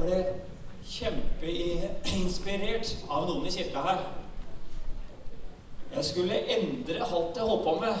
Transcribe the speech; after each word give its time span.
ble 0.00 0.18
kjempeinspirert 0.84 2.88
av 3.08 3.28
noen 3.28 3.46
i 3.48 3.54
kirka 3.54 3.80
her. 3.86 4.00
Jeg 5.94 6.04
skulle 6.04 6.42
endre 6.56 7.04
alt 7.04 7.36
jeg 7.38 7.48
holdt 7.48 7.64
på 7.64 7.74
med. 7.80 7.94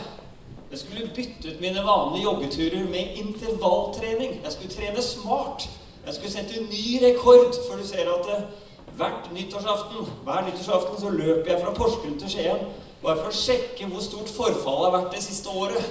Jeg 0.70 0.78
skulle 0.82 1.10
bytte 1.14 1.48
ut 1.48 1.60
mine 1.62 1.82
vanlige 1.86 2.24
joggeturer 2.24 2.84
med 2.90 3.04
intervalltrening. 3.22 4.32
Jeg 4.44 4.52
skulle 4.52 4.74
trene 4.74 5.02
smart. 5.02 5.68
Jeg 6.06 6.14
skulle 6.14 6.32
sette 6.32 6.60
ny 6.60 7.04
rekord, 7.04 7.54
for 7.68 7.76
du 7.78 7.86
ser 7.86 8.10
at 8.10 8.26
det, 8.28 8.40
hvert 8.96 9.32
nyttårsaften, 9.34 9.98
hver 10.24 10.46
nyttårsaften 10.46 11.00
så 11.00 11.10
løper 11.10 11.52
jeg 11.52 11.62
fra 11.62 11.74
Porsgrunn 11.74 12.18
til 12.18 12.30
Skien 12.30 12.66
bare 13.04 13.20
for 13.20 13.30
å 13.30 13.36
sjekke 13.36 13.88
hvor 13.90 14.02
stort 14.04 14.30
forfallet 14.32 14.86
har 14.86 14.94
vært 14.94 15.16
det 15.16 15.22
siste 15.24 15.52
året. 15.52 15.88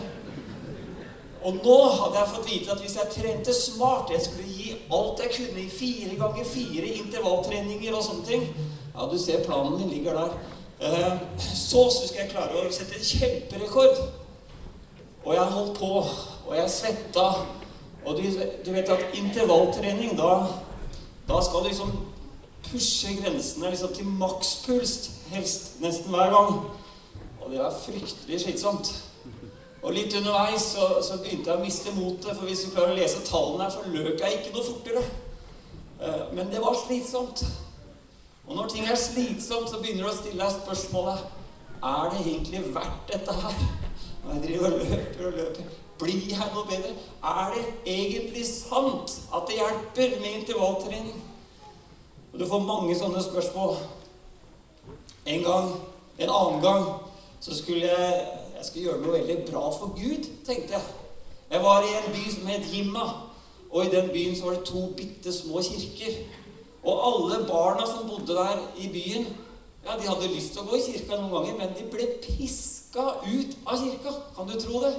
Og 1.43 1.59
nå 1.59 1.77
hadde 1.97 2.19
jeg 2.19 2.31
fått 2.31 2.49
vite 2.49 2.73
at 2.73 2.81
hvis 2.81 2.95
jeg 2.95 3.11
trente 3.11 3.53
smart 3.53 4.11
Jeg 4.13 4.21
skulle 4.23 4.47
gi 4.47 4.62
alt 4.97 5.21
jeg 5.23 5.31
kunne 5.37 5.63
i 5.63 5.69
fire 5.69 6.15
ganger 6.19 6.45
fire 6.45 6.89
intervalltreninger 7.01 7.95
og 7.95 8.03
sånne 8.05 8.25
ting. 8.27 8.43
Ja, 8.93 9.07
du 9.11 9.17
ser 9.19 9.43
planen 9.45 9.77
min 9.79 9.89
ligger 9.89 10.13
der. 10.19 10.35
Eh, 10.83 11.19
Så 11.39 11.89
skal 12.07 12.23
jeg 12.25 12.31
klare 12.31 12.67
å 12.67 12.71
sette 12.71 12.97
en 12.99 13.05
kjemperekord. 13.07 14.01
Og 15.23 15.35
jeg 15.35 15.53
holdt 15.55 15.77
på, 15.79 15.91
og 16.47 16.55
jeg 16.57 16.69
svetta. 16.69 17.27
Og 18.05 18.17
du, 18.17 18.23
du 18.65 18.71
vet 18.75 18.89
at 18.91 19.15
intervalltrening, 19.15 20.17
da, 20.19 20.33
da 21.29 21.39
skal 21.41 21.63
du 21.63 21.69
liksom 21.71 21.93
pushe 22.67 23.13
grensene 23.21 23.69
liksom 23.71 23.93
til 23.95 24.05
makspuls 24.19 24.97
helst 25.31 25.79
nesten 25.81 26.11
hver 26.11 26.33
gang. 26.33 26.53
Og 27.41 27.51
det 27.51 27.59
er 27.63 27.79
fryktelig 27.85 28.41
slitsomt. 28.43 28.91
Og 29.83 29.91
litt 29.91 30.13
underveis 30.15 30.63
så, 30.73 30.87
så 31.03 31.17
begynte 31.19 31.51
jeg 31.51 31.59
å 31.59 31.63
miste 31.63 31.91
motet, 31.97 32.31
for 32.37 32.47
hvis 32.47 32.63
du 32.63 32.71
klarer 32.71 32.93
å 32.93 32.97
lese 32.97 33.23
tallene 33.27 33.65
her, 33.65 33.73
så 33.73 33.83
løp 33.91 34.21
jeg 34.23 34.37
ikke 34.39 34.53
noe 34.55 34.67
fortere. 34.69 35.03
Eh, 35.99 36.21
Men 36.33 36.51
det 36.51 36.61
var 36.63 36.77
slitsomt. 36.79 37.43
Og 38.47 38.55
når 38.55 38.71
ting 38.71 38.87
er 38.87 38.99
slitsomt, 38.99 39.69
så 39.69 39.79
begynner 39.81 40.07
du 40.07 40.11
å 40.11 40.15
stille 40.15 40.39
deg 40.39 40.55
spørsmålet 40.57 41.23
Er 41.83 42.09
det 42.11 42.19
egentlig 42.23 42.61
verdt 42.75 43.11
dette 43.11 43.33
her? 43.35 43.55
Når 44.23 44.33
jeg 44.33 44.43
driver 44.43 44.71
og 44.71 44.85
løper 44.87 45.27
og 45.27 45.37
løper. 45.39 45.71
Blir 45.99 46.29
jeg 46.31 46.47
noe 46.55 46.63
bedre? 46.67 46.93
Er 47.23 47.53
det 47.53 47.63
egentlig 47.91 48.45
sant 48.47 49.17
at 49.35 49.47
det 49.47 49.59
hjelper 49.59 50.15
med 50.21 50.37
intervalltrening? 50.39 51.19
Og 52.33 52.39
du 52.39 52.45
får 52.47 52.63
mange 52.65 52.95
sånne 52.97 53.23
spørsmål. 53.23 53.75
En 55.25 55.43
gang, 55.43 55.67
en 56.17 56.31
annen 56.31 56.63
gang, 56.63 56.87
så 57.43 57.55
skulle 57.55 57.91
jeg, 57.91 58.23
jeg 58.63 58.69
skulle 58.69 58.83
gjøre 58.87 59.01
noe 59.03 59.17
veldig 59.17 59.35
bra 59.49 59.61
for 59.75 59.91
Gud, 59.91 60.27
tenkte 60.47 60.77
jeg. 60.77 60.83
Jeg 61.51 61.63
var 61.63 61.83
i 61.83 61.95
en 61.97 62.13
by 62.13 62.21
som 62.31 62.45
het 62.47 62.67
Jimma, 62.71 63.07
og 63.69 63.79
i 63.85 63.89
den 63.91 64.07
byen 64.13 64.37
så 64.39 64.45
var 64.45 64.53
det 64.55 64.69
to 64.69 64.83
bitte 64.95 65.33
små 65.35 65.61
kirker. 65.65 66.13
Og 66.83 67.01
alle 67.07 67.41
barna 67.47 67.83
som 67.89 68.07
bodde 68.07 68.37
der 68.37 68.61
i 68.79 68.87
byen, 68.93 69.27
ja, 69.83 69.97
de 69.99 70.07
hadde 70.07 70.31
lyst 70.31 70.53
til 70.55 70.63
å 70.63 70.69
gå 70.69 70.79
i 70.79 70.85
kirka 70.85 71.17
noen 71.17 71.33
ganger, 71.33 71.57
men 71.59 71.73
de 71.75 71.89
ble 71.91 72.07
piska 72.23 73.03
ut 73.25 73.57
av 73.67 73.83
kirka. 73.83 74.15
Kan 74.37 74.47
du 74.47 74.55
tro 74.61 74.79
det? 74.85 74.93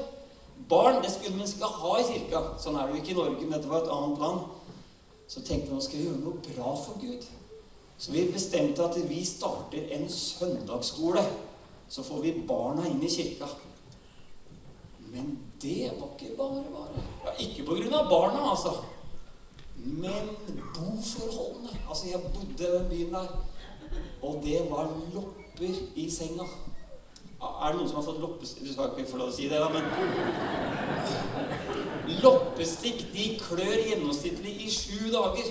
Barn 0.69 1.01
det 1.01 1.15
skulle 1.15 1.39
man 1.39 1.49
ikke 1.49 1.73
ha 1.79 1.95
i 2.03 2.07
kirka. 2.11 2.45
Sånn 2.61 2.77
er 2.77 2.85
det 2.85 2.99
jo 2.99 3.01
ikke 3.01 3.15
i 3.15 3.19
Norge, 3.23 3.47
men 3.47 3.57
dette 3.57 3.73
var 3.73 3.81
et 3.81 3.95
annet 3.97 4.27
land. 4.27 4.45
Så 5.25 5.41
tenkte 5.41 5.73
jeg 5.73 5.79
nå 5.79 5.81
skal 5.89 6.03
vi 6.03 6.11
gjøre 6.11 6.21
noe 6.27 6.45
bra 6.51 6.77
for 6.85 7.01
Gud. 7.01 7.25
Så 7.97 8.13
vi 8.13 8.29
bestemte 8.29 8.85
at 8.85 9.01
vi 9.09 9.25
starter 9.25 9.89
en 9.97 10.05
søndagsskole. 10.13 11.25
Så 11.89 12.03
får 12.03 12.23
vi 12.23 12.33
barna 12.49 12.87
inn 12.89 13.03
i 13.03 13.11
kirka. 13.11 13.49
Men 15.15 15.39
det 15.63 15.93
var 16.01 16.09
ikke 16.15 16.37
bare 16.37 16.65
bare. 16.75 17.03
Ja, 17.25 17.31
ikke 17.39 17.67
på 17.69 17.75
grunn 17.79 17.95
av 17.95 18.11
barna, 18.11 18.51
altså. 18.51 18.73
Men 19.77 20.31
boforholdene. 20.75 21.71
Altså, 21.89 22.09
jeg 22.11 22.21
bodde 22.35 22.65
i 22.65 22.73
den 22.73 22.89
byen 22.91 23.13
der. 23.15 23.29
Og 24.23 24.41
det 24.43 24.71
var 24.71 24.91
lopper 25.15 25.75
i 25.95 26.11
senga. 26.11 26.47
Er 27.45 27.73
det 27.73 27.77
noen 27.77 27.89
som 27.91 27.99
har 27.99 28.07
fått 28.07 28.21
loppestikk 28.23 28.65
Du 28.65 28.73
skal 28.73 28.93
ikke 28.95 29.11
få 29.11 29.19
lov 29.21 29.29
å 29.29 29.35
si 29.35 29.49
det, 29.51 29.59
da, 29.61 29.69
men 29.69 29.85
Loppestikk 32.23 32.99
de 33.13 33.25
klør 33.43 33.79
gjennomsnittlig 33.85 34.55
i 34.65 34.69
sju 34.73 35.11
dager. 35.13 35.49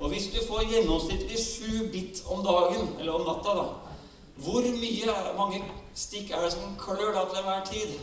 Og 0.00 0.08
hvis 0.10 0.30
du 0.32 0.40
får 0.46 0.70
gjennomsnittlig 0.72 1.38
sju 1.38 1.88
bitt 1.92 2.22
om 2.32 2.40
dagen, 2.44 2.88
eller 2.98 3.12
om 3.14 3.26
natta, 3.28 3.50
da 3.60 3.91
Hvor 4.36 4.64
mye, 4.64 5.14
mange 5.36 5.62
stikk 5.94 6.30
er 6.30 6.44
det 6.44 6.52
som 6.52 6.76
klør 6.80 7.12
da 7.14 7.24
til 7.28 7.38
enhver 7.38 7.64
tid? 7.68 7.94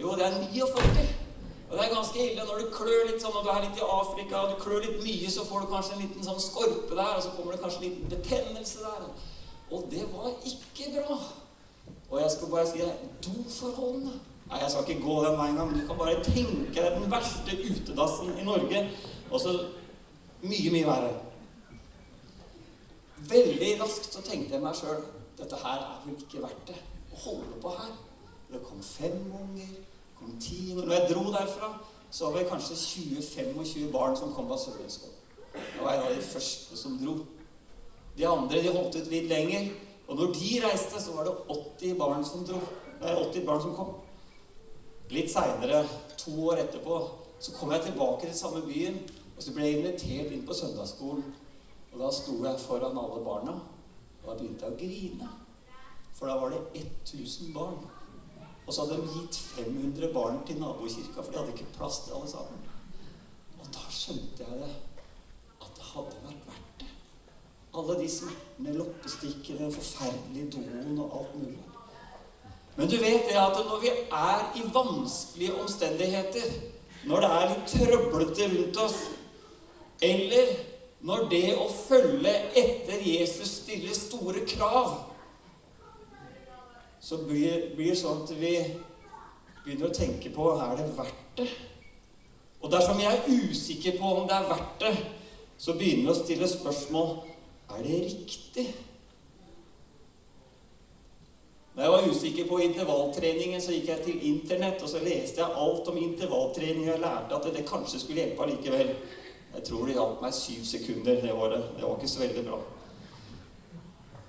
Jo, 0.00 0.14
det 0.14 0.26
er 0.26 0.38
49. 0.52 1.06
Og 1.70 1.78
det 1.78 1.84
er 1.84 1.94
ganske 1.94 2.30
ille 2.30 2.44
når 2.46 2.60
du 2.60 2.66
klør 2.70 3.06
litt 3.08 3.22
sånn, 3.22 3.34
og 3.34 3.46
du 3.46 3.50
er 3.50 3.64
litt 3.64 3.80
i 3.80 3.86
Afrika, 3.86 4.42
og 4.42 4.52
du 4.52 4.60
klør 4.62 4.84
litt 4.84 5.00
mye, 5.02 5.30
så 5.30 5.46
får 5.48 5.64
du 5.64 5.72
kanskje 5.72 5.96
en 5.96 6.04
liten 6.04 6.26
sånn 6.26 6.42
skorpe 6.42 6.94
der, 6.94 7.16
og 7.16 7.24
så 7.24 7.32
kommer 7.34 7.56
det 7.56 7.62
kanskje 7.64 7.80
en 7.80 7.86
liten 7.88 8.12
betennelse 8.12 8.84
der. 8.84 9.08
Og 9.74 9.88
det 9.90 10.04
var 10.12 10.30
ikke 10.46 10.92
bra. 10.94 11.18
Og 12.10 12.20
jeg 12.20 12.30
skal 12.30 12.52
bare 12.52 12.68
si 12.70 12.78
deg 12.84 13.02
doforholdene. 13.26 14.14
Nei, 14.44 14.60
jeg 14.60 14.70
skal 14.70 14.86
ikke 14.86 15.06
gå 15.06 15.16
den 15.24 15.38
veien, 15.40 15.58
men 15.58 15.80
du 15.80 15.86
kan 15.88 15.98
bare 15.98 16.22
tenke 16.22 16.76
deg 16.76 16.98
den 17.00 17.10
verste 17.10 17.58
utedassen 17.64 18.34
i 18.38 18.46
Norge, 18.46 18.84
og 19.30 19.40
så 19.40 19.56
mye, 20.44 20.70
mye 20.76 20.86
verre. 20.86 21.12
Veldig 23.34 23.74
raskt 23.80 24.12
så 24.12 24.22
tenkte 24.22 24.58
jeg 24.58 24.62
meg 24.62 24.76
sjøl 24.76 25.00
dette 25.38 25.58
her 25.64 25.82
er 25.82 26.02
vel 26.04 26.18
ikke 26.18 26.42
verdt 26.44 26.68
det 26.70 26.78
å 27.14 27.20
holde 27.24 27.58
på 27.62 27.72
her. 27.74 27.92
Det 28.52 28.60
kom 28.62 28.82
fem 28.86 29.18
unger, 29.34 29.70
kom 30.18 30.36
ti 30.40 30.72
unger 30.72 30.86
Når 30.86 30.94
jeg 30.94 31.10
dro 31.10 31.24
derfra, 31.34 31.70
så 32.10 32.30
var 32.30 32.38
det 32.38 32.50
kanskje 32.50 32.76
20-25 32.78 33.90
barn 33.92 34.16
som 34.16 34.34
kom 34.34 34.46
på 34.46 34.58
Sørlandsskolen. 34.62 35.20
Det 35.54 35.82
var 35.82 35.96
en 35.96 36.06
av 36.06 36.14
de 36.14 36.22
første 36.22 36.76
som 36.78 36.98
dro. 37.00 37.16
De 38.14 38.26
andre 38.26 38.62
de 38.62 38.70
holdt 38.74 39.00
ut 39.00 39.10
litt 39.10 39.26
lenger. 39.30 39.72
Og 40.06 40.18
når 40.18 40.32
de 40.36 40.50
reiste, 40.62 41.00
så 41.02 41.16
var 41.16 41.26
det 41.26 41.34
80 41.50 41.98
barn 41.98 42.24
som 42.26 42.46
dro. 42.46 42.60
Nei, 43.00 43.14
80 43.14 43.46
barn 43.46 43.62
som 43.62 43.74
kom. 43.74 43.94
Litt 45.10 45.32
seinere, 45.32 45.82
to 46.18 46.34
år 46.48 46.62
etterpå, 46.64 47.00
så 47.42 47.54
kom 47.56 47.72
jeg 47.74 47.88
tilbake 47.88 48.28
til 48.28 48.38
samme 48.38 48.62
byen. 48.66 49.00
Og 49.34 49.42
så 49.42 49.54
ble 49.54 49.66
jeg 49.66 49.80
invitert 49.80 50.34
inn 50.34 50.46
på 50.46 50.54
søndagsskolen. 50.54 51.24
Og 51.92 52.02
da 52.02 52.10
sto 52.14 52.36
jeg 52.44 52.62
foran 52.62 52.98
alle 52.98 53.22
barna, 53.26 53.58
og 54.24 54.30
da 54.30 54.38
begynte 54.38 54.64
jeg 54.64 54.74
å 54.74 54.78
grine. 54.80 55.28
For 56.14 56.30
da 56.30 56.38
var 56.40 56.54
det 56.54 56.84
1000 57.04 57.52
barn. 57.54 57.84
Og 58.66 58.72
så 58.72 58.84
hadde 58.84 59.02
de 59.02 59.18
gitt 59.18 59.36
500 59.36 60.12
barn 60.14 60.40
til 60.46 60.60
nabokirka, 60.60 61.20
for 61.20 61.32
de 61.32 61.38
hadde 61.38 61.52
ikke 61.52 61.76
plass 61.76 61.98
til 62.04 62.16
alle 62.16 62.30
sammen. 62.30 62.62
Og 63.60 63.68
da 63.74 63.84
skjønte 63.92 64.46
jeg 64.46 64.60
det. 64.62 64.72
At 65.60 65.76
det 65.76 65.88
hadde 65.90 66.22
vært 66.24 66.48
verdt 66.48 66.80
det. 66.80 66.90
Alle 67.74 67.98
de 68.00 68.08
smertene, 68.08 68.76
loppestikkene, 68.78 69.64
den 69.66 69.74
forferdelige 69.74 70.50
doen 70.56 71.00
og 71.04 71.18
alt 71.20 71.34
mulig. 71.42 71.64
Men 72.76 72.90
du 72.90 72.96
vet 72.98 73.28
det 73.28 73.36
at 73.38 73.58
når 73.66 73.82
vi 73.82 73.90
er 73.92 74.46
i 74.58 74.64
vanskelige 74.74 75.58
omstendigheter, 75.62 76.54
når 77.06 77.20
det 77.20 77.30
er 77.30 77.50
litt 77.52 77.74
trøblete 77.74 78.48
rundt 78.54 78.80
oss, 78.82 78.96
eller 80.02 80.54
når 81.04 81.26
det 81.28 81.48
å 81.60 81.66
følge 81.68 82.32
etter 82.56 83.02
Jesus 83.04 83.58
stiller 83.60 83.96
store 83.96 84.44
krav, 84.48 84.94
så 87.04 87.18
blir 87.26 87.74
det 87.76 87.96
sånn 88.00 88.22
at 88.24 88.32
vi 88.38 88.54
begynner 89.64 89.90
å 89.90 89.96
tenke 89.96 90.32
på 90.32 90.54
er 90.56 90.78
det 90.78 90.86
verdt 90.96 91.36
det. 91.36 91.50
Og 92.64 92.72
dersom 92.72 93.00
jeg 93.02 93.12
er 93.12 93.44
usikker 93.50 93.98
på 94.00 94.14
om 94.22 94.24
det 94.28 94.38
er 94.38 94.48
verdt 94.48 94.80
det, 94.80 94.94
så 95.60 95.74
begynner 95.76 96.08
vi 96.08 96.14
å 96.14 96.16
stille 96.22 96.48
spørsmål 96.48 97.10
er 97.74 97.84
det 97.84 97.98
riktig. 98.06 98.64
Da 101.74 101.84
jeg 101.84 101.92
var 101.92 102.08
usikker 102.08 102.48
på 102.48 102.62
intervalltreningen, 102.64 103.60
så 103.60 103.74
gikk 103.74 103.90
jeg 103.90 104.04
til 104.06 104.24
Internett 104.30 104.80
og 104.80 104.88
så 104.88 105.02
leste 105.02 105.42
jeg 105.42 105.60
alt 105.66 105.88
om 105.90 106.00
intervalltrening. 106.00 106.86
og 106.86 106.92
Jeg 106.94 107.02
lærte 107.02 107.36
at 107.36 107.48
det 107.56 107.66
kanskje 107.68 108.00
skulle 108.00 108.22
hjelpe 108.22 108.46
allikevel. 108.46 108.94
Jeg 109.54 109.66
tror 109.68 109.86
det 109.86 109.96
hjalp 109.96 110.22
meg 110.22 110.34
syv 110.34 110.62
sekunder 110.66 111.20
det 111.22 111.32
året. 111.32 111.66
Det 111.76 111.84
var 111.86 111.96
ikke 111.96 112.10
så 112.10 112.22
veldig 112.24 112.44
bra. 112.48 112.60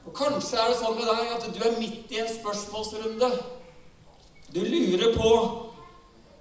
Og 0.06 0.13
Kanskje 0.16 0.60
er 0.62 0.72
det 0.72 0.80
sånn 0.80 0.98
med 0.98 1.07
deg 1.10 1.31
at 1.36 1.48
du 1.50 1.62
er 1.66 1.80
midt 1.80 2.12
i 2.13 2.19
en 2.22 2.30
spørsmålsrunde. 2.30 3.30
Du 4.54 4.62
lurer 4.62 5.16
på 5.18 5.31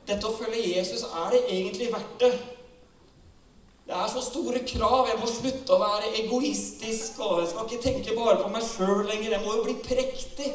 dette 0.04 0.28
å 0.28 0.34
følge 0.36 0.60
Jesus, 0.76 1.06
er 1.08 1.32
det 1.32 1.46
egentlig 1.48 1.88
verdt 1.94 2.20
det? 2.20 2.34
Det 3.84 3.96
er 3.96 4.08
så 4.08 4.20
store 4.24 4.60
krav. 4.68 5.08
Jeg 5.10 5.20
må 5.20 5.26
slutte 5.28 5.74
å 5.74 5.80
være 5.80 6.12
egoistisk. 6.22 7.18
og 7.20 7.42
Jeg 7.42 7.50
skal 7.50 7.66
ikke 7.68 7.82
tenke 7.84 8.16
bare 8.16 8.38
på 8.40 8.52
meg 8.52 8.64
sjøl 8.64 9.02
lenger. 9.08 9.34
Jeg 9.34 9.44
må 9.44 9.56
jo 9.58 9.64
bli 9.66 9.74
prektig. 9.84 10.52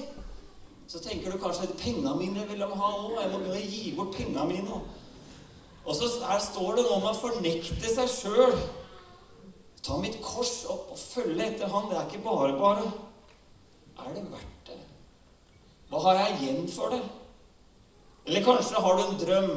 Så 0.89 1.01
tenker 1.03 1.33
du 1.33 1.37
kanskje 1.41 1.67
at 1.67 1.75
pengene 1.77 2.15
mine 2.17 2.45
vil 2.49 2.61
de 2.63 2.69
ha 2.81 2.89
òg. 2.89 3.19
Jeg 3.21 3.29
må 3.29 3.41
begynne 3.43 3.67
gi 3.69 3.91
bort 3.97 4.15
pengene 4.17 4.47
mine. 4.49 4.79
Og 5.89 5.95
så 5.97 6.09
her 6.21 6.41
står 6.43 6.75
det 6.77 6.83
noe 6.85 6.99
om 6.99 7.07
å 7.09 7.15
fornekte 7.17 7.89
seg 7.89 8.11
sjøl. 8.13 8.57
Ta 9.81 9.95
mitt 9.97 10.19
kors 10.21 10.67
opp 10.69 10.91
og 10.93 10.99
følge 11.01 11.47
etter 11.47 11.71
han. 11.71 11.87
Det 11.89 11.97
er 11.97 12.05
ikke 12.05 12.25
bare 12.27 12.57
bare. 12.59 12.83
Er 13.97 14.11
det 14.13 14.25
verdt 14.29 14.67
det? 14.69 14.77
Hva 15.89 16.03
har 16.03 16.19
jeg 16.19 16.35
igjen 16.37 16.67
for 16.69 16.93
det? 16.93 17.01
Eller 18.27 18.45
kanskje 18.45 18.83
har 18.83 18.99
du 18.99 19.03
en 19.07 19.19
drøm 19.23 19.51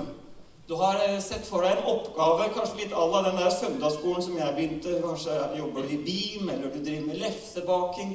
Du 0.71 0.77
har 0.79 0.97
eh, 1.05 1.19
sett 1.21 1.43
for 1.45 1.67
deg 1.67 1.75
en 1.75 1.89
oppgave, 1.91 2.47
kanskje 2.55 2.79
litt 2.79 2.93
à 2.95 3.03
la 3.11 3.21
den 3.27 3.37
der 3.37 3.51
søndagsskolen 3.51 4.23
som 4.25 4.37
jeg 4.39 4.55
begynte. 4.57 4.93
Kanskje 5.03 5.35
jobber 5.59 5.83
du 5.85 5.91
i 5.93 5.99
BIM, 6.07 6.49
eller 6.49 6.71
du 6.71 6.79
driver 6.79 7.09
med 7.09 7.19
lefsebaking, 7.21 8.15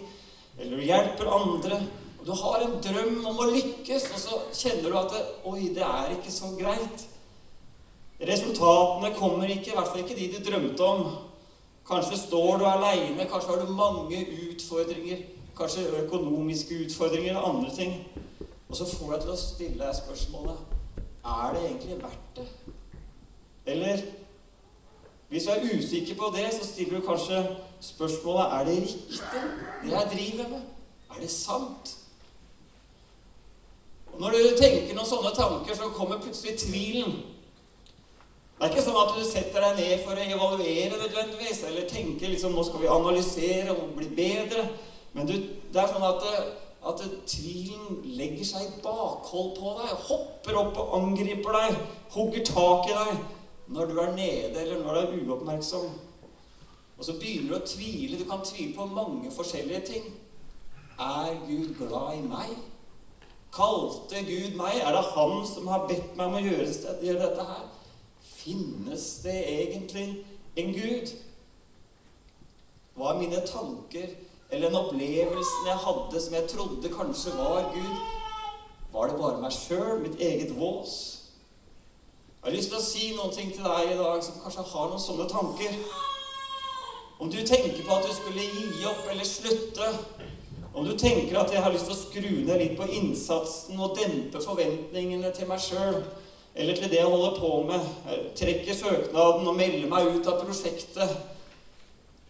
eller 0.58 0.80
du 0.80 0.86
hjelper 0.88 1.30
andre. 1.36 1.81
Du 2.24 2.31
har 2.40 2.64
en 2.64 2.80
drøm 2.81 3.28
om 3.30 3.44
å 3.44 3.50
lykkes, 3.52 4.08
og 4.16 4.24
så 4.24 4.40
kjenner 4.56 4.90
du 4.90 4.98
at 5.04 5.12
det, 5.14 5.22
Oi, 5.52 5.68
det 5.75 5.84
er 5.86 6.16
ikke 6.16 6.34
så 6.34 6.54
greit. 6.58 7.06
Resultatene 8.22 9.14
kommer 9.16 9.46
ikke, 9.46 9.72
i 9.72 9.75
hvert 9.78 9.88
fall 9.88 10.02
ikke 10.02 10.18
de 10.18 10.30
du 10.34 10.40
drømte 10.50 10.84
om. 10.84 11.04
Kanskje 11.88 12.18
står 12.18 12.58
du 12.58 12.66
aleine, 12.66 13.28
kanskje 13.30 13.52
har 13.52 13.66
du 13.66 13.74
mange 13.74 14.24
utfordringer. 14.52 15.18
Kanskje 15.58 15.90
økonomiske 16.04 16.86
utfordringer 16.86 17.30
eller 17.30 17.50
andre 17.50 17.75
ting. 17.75 17.94
Og 18.69 18.75
så 18.75 18.86
får 18.86 19.14
deg 19.14 19.22
til 19.22 19.31
å 19.34 19.40
stille 19.42 19.86
deg 19.86 19.96
spørsmålet 20.02 20.74
er 21.28 21.54
det 21.54 21.64
egentlig 21.66 21.98
verdt 22.04 22.36
det? 22.36 22.48
Eller 23.66 24.02
hvis 25.30 25.44
du 25.44 25.50
er 25.52 25.78
usikker 25.78 26.16
på 26.16 26.34
det, 26.36 26.48
så 26.54 26.68
stiller 26.68 27.00
du 27.00 27.08
kanskje 27.08 27.58
spørsmålet 27.81 28.54
er 28.54 28.66
det 28.66 28.75
riktig, 28.81 29.42
det 29.84 29.92
jeg 29.92 30.10
driver 30.14 30.50
med. 30.50 30.62
Er 31.16 31.22
det 31.22 31.31
sant? 31.31 31.98
Og 34.14 34.22
Når 34.22 34.30
du 34.30 34.58
tenker 34.58 34.96
noen 34.96 35.10
sånne 35.10 35.34
tanker, 35.36 35.75
så 35.75 35.90
kommer 35.90 36.22
plutselig 36.22 36.56
tvilen. 36.60 37.18
Det 38.57 38.65
er 38.65 38.71
ikke 38.74 38.86
sånn 38.88 38.98
at 38.98 39.12
du 39.13 39.21
setter 39.21 39.62
deg 39.62 39.75
ned 39.77 40.00
for 40.01 40.18
å 40.18 40.24
evaluere 40.25 40.98
nødvendigvis, 40.98 41.59
eller 41.69 41.89
tenker 41.89 42.31
liksom 42.31 42.56
nå 42.57 42.63
skal 42.65 42.81
vi 42.81 42.89
analysere 42.89 43.75
og 43.75 43.92
bli 44.00 44.07
bedre. 44.18 44.63
Men 45.13 45.30
du, 45.30 45.36
det 45.69 45.81
er 45.81 45.92
sånn 45.92 46.06
at 46.07 46.25
at 46.88 47.01
tvilen 47.27 48.01
legger 48.18 48.45
seg 48.48 48.65
i 48.68 48.81
bakhold 48.83 49.56
på 49.57 49.74
deg, 49.80 49.94
hopper 50.07 50.59
opp 50.62 50.77
og 50.81 50.94
angriper 51.01 51.57
deg, 51.57 51.80
hugger 52.13 52.45
tak 52.48 52.88
i 52.88 52.95
deg 52.95 53.74
når 53.75 53.89
du 53.89 53.98
er 54.00 54.13
nede, 54.15 54.62
eller 54.62 54.83
når 54.83 54.95
du 54.95 55.01
er 55.01 55.25
uoppmerksom. 55.25 55.89
Og 56.98 57.06
så 57.06 57.18
begynner 57.19 57.51
du 57.51 57.57
å 57.57 57.68
tvile. 57.68 58.18
Du 58.18 58.24
kan 58.30 58.45
tvile 58.45 58.74
på 58.77 58.88
mange 58.89 59.31
forskjellige 59.33 59.81
ting. 59.89 60.06
Er 60.98 61.36
Gud 61.45 61.75
glad 61.77 62.15
i 62.15 62.24
meg? 62.25 62.56
Kalte 63.54 64.24
Gud 64.25 64.56
meg? 64.57 64.80
Er 64.80 64.95
det 64.95 65.04
Han 65.13 65.44
som 65.50 65.68
har 65.69 65.86
bedt 65.89 66.15
meg 66.15 66.31
om 66.31 66.39
å 66.39 66.45
gjøre 66.45 67.19
dette 67.19 67.50
her? 67.51 67.68
Finnes 68.48 69.06
det 69.28 69.38
egentlig 69.52 70.08
en 70.56 70.72
Gud? 70.72 71.12
Hva 72.96 73.12
er 73.12 73.20
mine 73.20 73.44
tanker? 73.44 74.16
eller 74.52 74.68
den 74.68 74.80
opplevelsen 74.80 75.68
jeg 75.68 75.80
hadde 75.84 76.22
som 76.22 76.34
jeg 76.34 76.50
trodde 76.50 76.90
kanskje 76.90 77.32
var 77.38 77.72
Gud, 77.74 77.96
var 78.94 79.08
det 79.08 79.20
bare 79.20 79.42
meg 79.42 79.52
sjøl, 79.52 80.00
mitt 80.00 80.22
eget 80.24 80.54
vås? 80.56 80.94
Jeg 82.38 82.52
har 82.52 82.56
lyst 82.56 82.72
til 82.72 82.80
å 82.80 82.86
si 82.86 83.10
noen 83.18 83.34
ting 83.36 83.50
til 83.52 83.66
deg 83.66 83.92
i 83.92 83.98
dag 84.00 84.22
som 84.24 84.38
kanskje 84.40 84.64
har 84.70 84.88
noen 84.88 85.04
sånne 85.04 85.28
tanker. 85.28 85.74
Om 87.20 87.32
du 87.34 87.42
tenker 87.42 87.82
på 87.84 87.96
at 87.98 88.08
du 88.08 88.14
skulle 88.16 88.46
gi 88.46 88.86
opp 88.88 89.10
eller 89.12 89.28
slutte, 89.28 89.90
om 90.78 90.86
du 90.86 90.94
tenker 90.96 91.40
at 91.42 91.52
jeg 91.52 91.64
har 91.66 91.74
lyst 91.74 91.90
til 91.90 91.98
å 91.98 92.00
skru 92.00 92.30
ned 92.48 92.62
litt 92.62 92.78
på 92.80 92.88
innsatsen 92.88 93.82
og 93.82 93.98
dempe 94.00 94.40
forventningene 94.40 95.34
til 95.36 95.50
meg 95.50 95.60
sjøl, 95.66 96.00
eller 96.57 96.75
til 96.75 96.89
det 96.89 96.98
jeg 96.98 97.06
holder 97.06 97.39
på 97.39 97.50
med, 97.69 97.89
jeg 98.09 98.21
trekker 98.39 98.75
søknaden 98.75 99.48
og 99.48 99.56
melder 99.56 99.89
meg 99.92 100.07
ut 100.15 100.30
av 100.30 100.39
prosjektet 100.42 101.18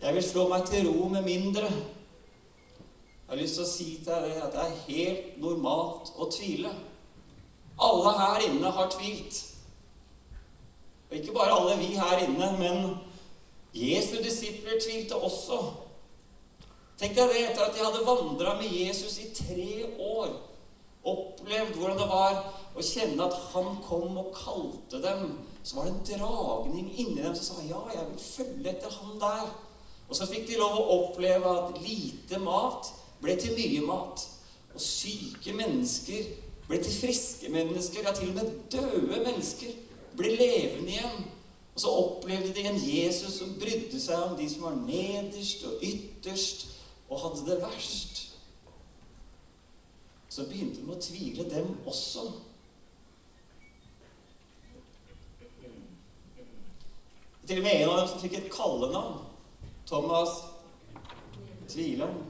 Jeg 0.01 0.13
vil 0.13 0.23
slå 0.23 0.43
meg 0.51 0.65
til 0.67 0.85
ro 0.85 1.07
med 1.09 1.23
mindre. 1.25 1.69
Jeg 1.71 3.31
har 3.31 3.39
lyst 3.39 3.57
til 3.57 3.63
å 3.63 3.69
si 3.71 3.87
til 4.03 4.27
deg 4.27 4.35
at 4.43 4.53
det 4.53 4.61
er 4.61 4.75
helt 4.83 5.39
normalt 5.41 6.11
å 6.15 6.27
tvile. 6.29 6.69
Alle 7.81 8.11
her 8.19 8.45
inne 8.45 8.69
har 8.75 8.91
tvilt. 8.93 9.39
Og 11.09 11.17
ikke 11.17 11.33
bare 11.33 11.55
alle 11.55 11.79
vi 11.79 11.95
her 11.97 12.21
inne, 12.27 12.51
men 12.59 12.85
Jesu 13.73 14.19
disipler 14.21 14.77
tvilte 14.83 15.17
også. 15.17 15.59
Tenk 16.97 17.17
deg 17.17 17.33
det 17.33 17.43
etter 17.47 17.65
at 17.65 17.75
de 17.75 17.83
hadde 17.83 18.05
vandra 18.05 18.55
med 18.61 18.73
Jesus 18.73 19.17
i 19.21 19.27
tre 19.33 19.69
år, 19.97 20.31
opplevd 21.11 21.77
hvordan 21.77 21.99
det 22.01 22.09
var 22.09 22.39
å 22.77 22.83
kjenne 22.85 23.25
at 23.25 23.37
han 23.53 23.77
kom 23.85 24.19
og 24.21 24.33
kalte 24.35 25.01
dem, 25.01 25.37
så 25.63 25.79
var 25.79 25.87
det 25.87 25.93
en 25.95 26.05
dragning 26.11 26.91
inni 26.93 27.23
dem 27.23 27.35
som 27.35 27.57
sa 27.57 27.65
ja, 27.65 27.81
jeg 27.93 28.09
vil 28.11 28.21
følge 28.23 28.73
etter 28.73 28.99
han 28.99 29.17
der. 29.21 29.47
Og 30.07 30.15
så 30.15 30.27
fikk 30.29 30.45
de 30.47 30.59
lov 30.59 30.77
å 30.79 30.97
oppleve 31.01 31.53
at 31.61 31.79
lite 31.83 32.39
mat 32.39 32.91
ble 33.21 33.35
til 33.39 33.55
mye 33.57 33.81
mat. 33.87 34.23
Og 34.75 34.83
syke 34.83 35.55
mennesker 35.57 36.29
ble 36.67 36.79
til 36.83 36.93
friske 36.93 37.49
mennesker. 37.51 38.05
Ja, 38.05 38.13
til 38.15 38.31
og 38.31 38.37
med 38.37 38.53
døde 38.71 39.23
mennesker 39.25 39.73
ble 40.17 40.35
levende 40.35 40.93
igjen. 40.93 41.25
Og 41.75 41.83
så 41.83 41.93
opplevde 41.93 42.53
de 42.55 42.63
en 42.65 42.79
Jesus 42.81 43.39
som 43.41 43.57
brydde 43.59 43.99
seg 44.01 44.29
om 44.29 44.37
de 44.39 44.47
som 44.49 44.69
var 44.69 44.79
nederst 44.79 45.65
og 45.67 45.83
ytterst 45.85 46.69
og 47.09 47.21
hadde 47.21 47.43
det 47.51 47.59
verst. 47.61 48.23
Så 50.37 50.43
begynte 50.45 50.83
de 50.83 50.93
å 50.93 50.99
tvile, 51.01 51.47
dem 51.49 51.71
også. 51.89 52.27
Til 57.47 57.57
og 57.57 57.65
med 57.65 57.71
en 57.71 57.89
av 57.89 57.97
dem 58.03 58.11
som 58.11 58.21
fikk 58.21 58.35
et 58.37 58.51
kallenavn. 58.53 59.23
Thomas 59.89 60.35
Tvileren. 61.71 62.21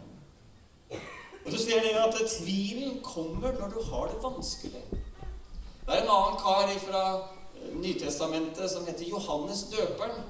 Og 0.94 1.52
så 1.52 1.60
ser 1.60 1.84
dere 1.84 2.08
at 2.08 2.16
tvilen 2.32 3.02
kommer 3.04 3.60
når 3.60 3.76
du 3.76 3.84
har 3.90 4.08
det 4.14 4.24
vanskelig. 4.24 4.86
Det 4.88 5.92
er 5.92 6.06
en 6.06 6.16
annen 6.16 6.40
kar 6.40 6.72
fra 6.88 7.06
eh, 7.12 7.76
Nytestamentet 7.76 8.72
som 8.72 8.88
heter 8.88 9.12
Johannes 9.12 9.68
døperen. 9.74 10.24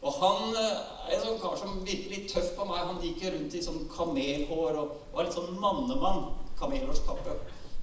Og 0.00 0.20
han 0.24 0.56
eh, 0.56 0.84
er 1.10 1.18
en 1.18 1.26
sånn 1.26 1.42
kar 1.42 1.60
som 1.60 1.82
virker 1.84 2.16
litt 2.16 2.32
tøff 2.32 2.54
på 2.56 2.64
meg. 2.64 2.80
Han 2.80 3.04
gikk 3.04 3.26
rundt 3.28 3.60
i 3.60 3.66
sånn 3.68 3.84
kamelhår 3.92 4.86
og 4.86 5.02
var 5.12 5.28
litt 5.28 5.36
sånn 5.36 5.58
mannemann. 5.60 6.30
Kamelhårskappe. 6.60 7.38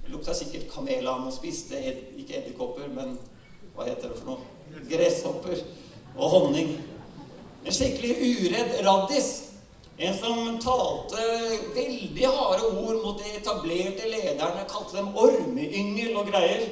Lukta 0.08 0.34
sikkert 0.34 0.70
kamel 0.72 1.04
av 1.04 1.18
han 1.18 1.28
og 1.28 1.34
spiste 1.34 1.80
ikke 2.16 2.38
edderkopper, 2.38 2.88
men 2.94 3.18
hva 3.74 3.84
heter 3.88 4.08
det 4.08 4.20
for 4.20 4.30
noe? 4.30 4.82
Gresshopper 4.88 5.60
og 6.16 6.32
honning. 6.32 6.72
En 7.64 7.74
skikkelig 7.74 8.14
uredd 8.46 8.78
raddis. 8.86 9.28
En 9.98 10.14
som 10.14 10.58
talte 10.62 11.22
veldig 11.74 12.26
harde 12.30 12.68
ord 12.70 13.00
mot 13.02 13.18
de 13.18 13.32
etablerte 13.34 14.06
lederne, 14.06 14.62
kalte 14.70 14.94
dem 14.94 15.10
ormeyngel 15.18 16.14
og 16.20 16.30
greier. 16.30 16.68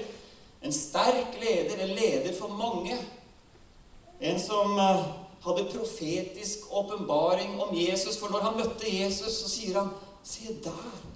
En 0.62 0.72
sterk 0.72 1.34
leder, 1.42 1.82
en 1.82 1.94
leder 1.98 2.34
for 2.38 2.54
mange. 2.54 2.94
En 4.22 4.38
som 4.40 4.78
eh, 4.78 5.02
hadde 5.44 5.66
profetisk 5.72 6.70
åpenbaring 6.70 7.58
om 7.60 7.74
Jesus. 7.74 8.16
For 8.18 8.30
når 8.30 8.46
han 8.46 8.58
møtte 8.62 8.94
Jesus, 8.94 9.42
så 9.42 9.50
sier 9.50 9.80
han, 9.82 9.90
'Se 10.22 10.54
der. 10.64 11.15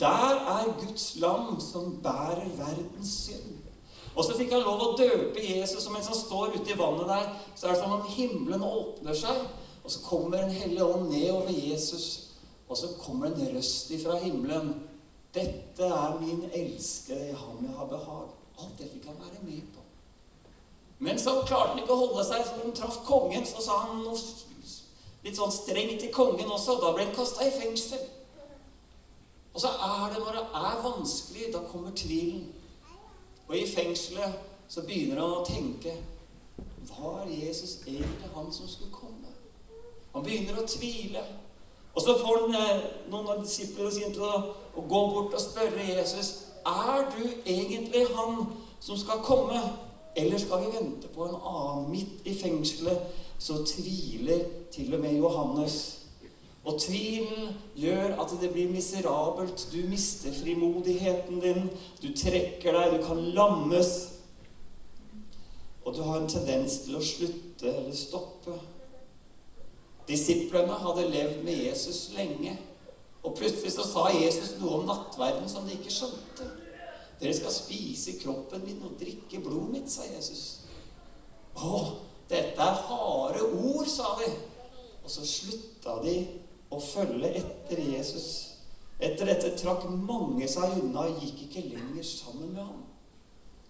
Der 0.00 0.44
er 0.56 0.70
Guds 0.80 1.16
lam 1.20 1.60
som 1.60 1.98
bærer 2.02 2.48
verdens 2.56 3.14
synd.' 3.26 3.56
Og 4.16 4.24
så 4.24 4.34
fikk 4.34 4.52
han 4.52 4.64
lov 4.66 4.80
å 4.82 4.94
døpe 4.98 5.38
Jesus, 5.38 5.86
og 5.86 5.92
mens 5.94 6.08
han 6.10 6.18
står 6.18 6.56
ute 6.56 6.72
i 6.72 6.78
vannet 6.78 7.06
der, 7.08 7.28
så 7.54 7.66
er 7.66 7.76
det 7.76 7.82
som 7.82 7.92
om 7.94 8.08
himmelen 8.10 8.64
åpner 8.66 9.14
seg. 9.14 9.44
Og 9.84 9.90
så 9.90 10.02
kommer 10.02 10.42
en 10.42 10.50
hellig 10.50 10.82
ånd 10.82 11.06
ned 11.12 11.30
over 11.30 11.52
Jesus, 11.54 12.06
og 12.68 12.76
så 12.76 12.90
kommer 13.00 13.30
en 13.30 13.54
røst 13.54 13.90
ifra 13.94 14.18
himmelen. 14.18 14.74
'Dette 15.34 15.86
er 15.86 16.18
min 16.20 16.42
elskede, 16.52 17.30
i 17.30 17.38
ham 17.38 17.62
jeg 17.62 17.76
har 17.78 17.86
behag.' 17.86 18.34
Alt 18.60 18.78
det 18.78 18.90
fikk 18.92 19.06
han 19.06 19.20
være 19.20 19.44
med 19.44 19.62
på. 19.74 19.80
Men 20.98 21.18
så 21.18 21.42
klarte 21.46 21.70
han 21.70 21.78
ikke 21.78 21.94
å 21.94 22.06
holde 22.06 22.24
seg. 22.24 22.42
Så 22.44 22.58
han 22.64 22.74
traff 22.76 22.98
kongen, 23.06 23.46
så 23.46 23.62
sa 23.64 23.78
han 23.86 24.02
noe 24.02 24.18
litt 25.24 25.36
sånn 25.36 25.52
strengt 25.52 26.00
til 26.02 26.12
kongen 26.12 26.50
også. 26.50 26.76
og 26.76 26.82
Da 26.82 26.92
ble 26.92 27.06
han 27.06 27.14
kasta 27.16 27.46
i 27.46 27.54
fengsel. 27.54 28.02
Og 29.54 29.60
så 29.60 29.68
er 29.68 30.12
det 30.12 30.22
når 30.22 30.32
det 30.38 30.46
er 30.54 30.82
vanskelig, 30.84 31.52
da 31.52 31.58
kommer 31.72 31.90
tvilen. 31.96 32.52
Og 33.48 33.56
i 33.56 33.66
fengselet 33.66 34.38
så 34.68 34.82
begynner 34.86 35.20
han 35.20 35.40
å 35.40 35.44
tenke 35.46 35.96
Var 36.90 37.26
Jesus 37.30 37.80
egentlig 37.86 38.30
han 38.34 38.52
som 38.52 38.68
skulle 38.68 38.92
komme? 38.92 39.30
Han 40.14 40.24
begynner 40.26 40.58
å 40.58 40.66
tvile. 40.66 41.22
Og 41.94 42.02
så 42.02 42.16
får 42.18 42.38
han 42.44 42.54
eh, 42.54 42.82
noen 43.10 43.30
av 43.30 43.42
disiplene 43.42 43.90
sine 43.94 44.12
til 44.14 44.26
å, 44.26 44.40
gå 44.74 45.00
bort 45.12 45.34
og 45.34 45.42
spørre 45.42 45.86
Jesus 45.86 46.30
er 46.66 47.06
du 47.10 47.22
egentlig 47.44 48.04
han 48.14 48.44
som 48.80 48.98
skal 48.98 49.22
komme, 49.24 49.60
eller 50.16 50.38
skal 50.38 50.64
vi 50.64 50.72
vente 50.76 51.08
på 51.08 51.26
en 51.26 51.36
annen? 51.36 51.90
Midt 51.90 52.26
i 52.28 52.34
fengselet 52.36 53.00
så 53.38 53.62
tviler 53.64 54.44
til 54.72 54.94
og 54.94 55.00
med 55.00 55.16
Johannes. 55.16 55.99
Og 56.64 56.76
tvilen 56.80 57.54
gjør 57.78 58.18
at 58.20 58.32
det 58.40 58.50
blir 58.52 58.68
miserabelt. 58.68 59.68
Du 59.72 59.80
mister 59.88 60.32
frimodigheten 60.32 61.40
din. 61.40 61.70
Du 62.02 62.10
trekker 62.16 62.76
deg, 62.76 62.98
du 62.98 63.06
kan 63.06 63.22
lammes. 63.36 63.92
Og 65.84 65.94
du 65.96 66.02
har 66.02 66.20
en 66.20 66.28
tendens 66.28 66.82
til 66.84 66.98
å 66.98 67.04
slutte 67.04 67.70
eller 67.70 67.96
stoppe. 67.96 68.58
Disiplene 70.08 70.76
hadde 70.82 71.08
levd 71.08 71.40
med 71.46 71.64
Jesus 71.64 72.10
lenge. 72.16 72.58
Og 73.22 73.36
plutselig 73.36 73.72
så 73.72 73.84
sa 73.84 74.08
Jesus 74.12 74.56
noe 74.60 74.80
om 74.80 74.88
nattverden 74.88 75.48
som 75.48 75.66
de 75.68 75.76
ikke 75.76 75.92
skjønte. 75.92 76.46
Dere 77.20 77.34
skal 77.36 77.52
spise 77.52 78.16
kroppen 78.20 78.64
min 78.64 78.84
og 78.84 78.96
drikke 79.00 79.42
blodet 79.44 79.74
mitt, 79.74 79.90
sa 79.92 80.06
Jesus. 80.08 80.62
Å, 81.56 81.80
dette 82.30 82.64
er 82.64 82.84
harde 82.86 83.44
ord, 83.44 83.88
sa 83.88 84.14
de. 84.22 84.30
Og 85.04 85.12
så 85.12 85.26
slutta 85.28 85.98
de 86.04 86.14
å 86.70 86.78
følge 86.82 87.32
etter 87.40 87.82
Jesus. 87.82 88.28
Etter 89.00 89.30
dette 89.30 89.54
trakk 89.58 89.86
mange 89.90 90.48
seg 90.50 90.78
unna 90.82 91.06
og 91.08 91.22
gikk 91.24 91.46
ikke 91.46 91.68
lenger 91.72 92.06
sammen 92.06 92.52
med 92.54 92.62
ham. 92.62 92.82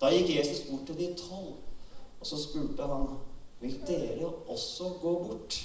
Da 0.00 0.10
gikk 0.12 0.32
Jesus 0.34 0.64
bort 0.68 0.86
til 0.88 0.98
de 0.98 1.10
tolv, 1.18 1.58
og 2.20 2.26
så 2.26 2.38
spurte 2.40 2.88
han, 2.88 3.06
vil 3.60 3.76
dere 3.86 4.28
også 4.48 4.94
gå 5.02 5.12
bort? 5.26 5.58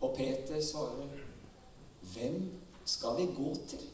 Og 0.00 0.12
Peter 0.16 0.60
svarer, 0.62 1.08
hvem 2.12 2.40
skal 2.84 3.16
vi 3.16 3.28
gå 3.36 3.54
til? 3.68 3.86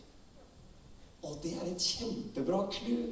Og 1.22 1.36
det 1.42 1.54
er 1.54 1.70
et 1.70 1.82
kjempebra 1.82 2.66
clou. 2.74 3.06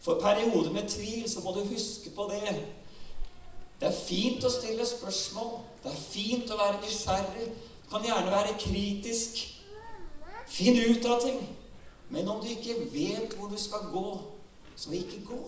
For 0.00 0.20
perioder 0.20 0.72
med 0.72 0.88
tvil 0.88 1.28
så 1.30 1.40
må 1.44 1.52
du 1.54 1.64
huske 1.64 2.10
på 2.10 2.26
det. 2.32 2.54
Det 3.80 3.88
er 3.88 3.96
fint 3.96 4.44
å 4.44 4.50
stille 4.52 4.86
spørsmål. 4.86 5.60
Det 5.84 5.92
er 5.92 6.00
fint 6.02 6.50
å 6.50 6.58
være 6.58 6.80
nysgjerrig. 6.82 7.50
Kan 7.90 8.04
gjerne 8.04 8.30
være 8.30 8.58
kritisk. 8.58 9.38
Finn 10.46 10.78
ut 10.90 11.04
av 11.04 11.20
ting. 11.24 11.40
Men 12.10 12.28
om 12.28 12.40
du 12.40 12.46
ikke 12.50 12.74
vet 12.92 13.34
hvor 13.38 13.48
du 13.48 13.58
skal 13.58 13.78
gå, 13.92 14.18
så 14.76 14.90
ikke 14.90 15.24
gå. 15.26 15.40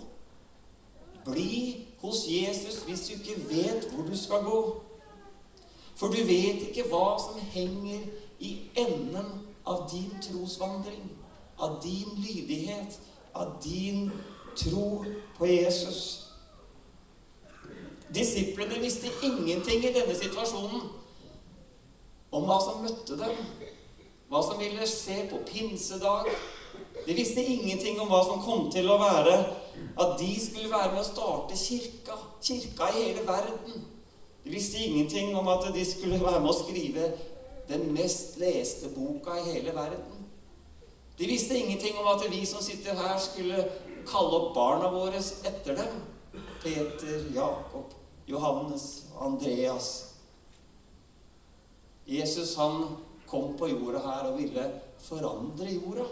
Bli 1.25 1.87
hos 2.01 2.27
Jesus 2.29 2.83
hvis 2.87 3.01
du 3.01 3.13
ikke 3.13 3.49
vet 3.49 3.89
hvor 3.91 4.07
du 4.07 4.17
skal 4.17 4.43
gå. 4.43 4.83
For 5.95 6.07
du 6.07 6.19
vet 6.27 6.63
ikke 6.69 6.89
hva 6.91 7.17
som 7.23 7.39
henger 7.53 8.07
i 8.41 8.53
enden 8.77 9.47
av 9.67 9.87
din 9.93 10.11
trosvandring, 10.23 11.11
av 11.59 11.79
din 11.83 12.09
lydighet, 12.19 12.99
av 13.35 13.57
din 13.65 14.11
tro 14.57 15.05
på 15.39 15.47
Jesus. 15.47 16.29
Disiplene 18.15 18.81
visste 18.81 19.07
ingenting 19.23 19.85
i 19.85 19.93
denne 19.95 20.15
situasjonen 20.19 20.91
om 22.33 22.49
hva 22.49 22.59
som 22.65 22.83
møtte 22.83 23.17
dem, 23.21 23.41
hva 24.33 24.41
som 24.45 24.61
ville 24.61 24.87
skje 24.89 25.27
på 25.31 25.43
pinsedag. 25.49 26.31
De 27.07 27.17
visste 27.17 27.45
ingenting 27.45 28.01
om 28.01 28.09
hva 28.09 28.23
som 28.25 28.41
kom 28.45 28.71
til 28.73 28.89
å 28.89 29.01
være 29.01 29.35
at 30.01 30.15
de 30.21 30.31
skulle 30.41 30.71
være 30.73 30.95
med 30.95 31.03
å 31.03 31.09
starte 31.09 31.59
kirka, 31.59 32.17
kirka 32.41 32.89
i 32.93 33.03
hele 33.03 33.27
verden. 33.29 33.85
De 34.45 34.51
visste 34.51 34.81
ingenting 34.81 35.37
om 35.39 35.49
at 35.53 35.69
de 35.75 35.85
skulle 35.87 36.21
være 36.23 36.41
med 36.41 36.51
å 36.51 36.57
skrive 36.57 37.11
den 37.69 37.93
mest 37.95 38.39
leste 38.41 38.91
boka 38.97 39.37
i 39.39 39.45
hele 39.53 39.75
verden. 39.77 40.25
De 41.19 41.29
visste 41.29 41.59
ingenting 41.59 41.99
om 42.01 42.09
at 42.15 42.25
vi 42.31 42.45
som 42.49 42.63
sitter 42.65 42.97
her, 42.97 43.19
skulle 43.21 43.61
kalle 44.09 44.39
opp 44.39 44.55
barna 44.57 44.89
våre 44.91 45.21
etter 45.21 45.77
dem. 45.79 46.01
Peter, 46.63 47.27
Jakob, 47.35 47.93
Johannes, 48.27 49.05
Andreas. 49.21 50.12
Jesus 52.13 52.57
han 52.57 52.97
kom 53.27 53.55
på 53.57 53.71
jorda 53.71 54.03
her 54.05 54.29
og 54.31 54.39
ville 54.41 54.67
forandre 55.01 55.71
jorda. 55.73 56.07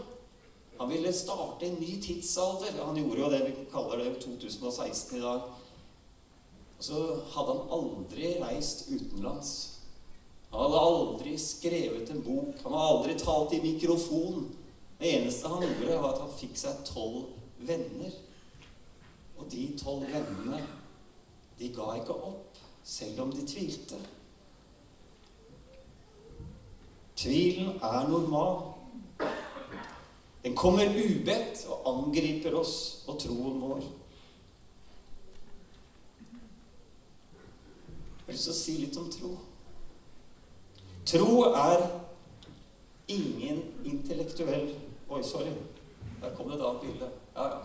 Han 0.80 0.88
ville 0.88 1.12
starte 1.12 1.66
en 1.66 1.80
ny 1.80 1.98
tidsalder. 2.00 2.78
Han 2.84 2.96
gjorde 2.96 3.20
jo 3.20 3.32
det 3.32 3.40
vi 3.44 3.66
kaller 3.72 4.00
det 4.00 4.14
2016 4.22 5.18
i 5.18 5.20
dag. 5.20 5.42
Og 6.78 6.86
så 6.86 7.00
hadde 7.34 7.56
han 7.58 7.74
aldri 7.76 8.30
reist 8.40 8.86
utenlands. 8.88 9.50
Han 10.50 10.64
hadde 10.64 10.80
aldri 10.80 11.34
skrevet 11.38 12.10
en 12.10 12.24
bok. 12.24 12.62
Han 12.64 12.72
hadde 12.72 12.94
aldri 12.94 13.18
talt 13.20 13.52
i 13.52 13.60
mikrofon. 13.60 14.48
Det 15.00 15.12
eneste 15.18 15.48
han 15.52 15.66
gjorde, 15.66 15.98
var 16.00 16.14
at 16.14 16.22
han 16.24 16.32
fikk 16.38 16.56
seg 16.56 16.80
tolv 16.88 17.28
venner. 17.68 18.16
Og 19.36 19.52
de 19.52 19.66
tolv 19.80 20.08
vennene 20.08 20.62
de 21.60 21.68
ga 21.76 21.92
ikke 22.00 22.16
opp, 22.16 22.56
selv 22.84 23.20
om 23.26 23.32
de 23.36 23.44
tvilte. 23.44 24.00
Tvilen 27.20 27.68
er 27.82 28.08
normal. 28.08 28.62
Den 30.44 30.54
kommer 30.56 30.88
ubedt 30.88 31.66
og 31.68 31.88
angriper 31.90 32.54
oss 32.56 33.04
og 33.08 33.18
troen 33.20 33.58
vår. 33.60 33.82
Jeg 38.20 38.26
har 38.26 38.32
lyst 38.32 38.46
til 38.48 38.54
å 38.54 38.60
si 38.60 38.76
litt 38.78 38.96
om 38.96 39.10
tro. 39.12 39.34
Tro 41.10 41.34
er 41.50 41.84
ingen 43.10 43.60
intellektuell 43.84 44.70
Oi, 45.10 45.22
sorry. 45.26 45.50
Der 46.22 46.34
kom 46.36 46.48
det 46.48 46.60
et 46.60 46.64
annet 46.64 46.82
bilde. 46.84 47.06
Ja, 47.34 47.46
ja. 47.50 47.60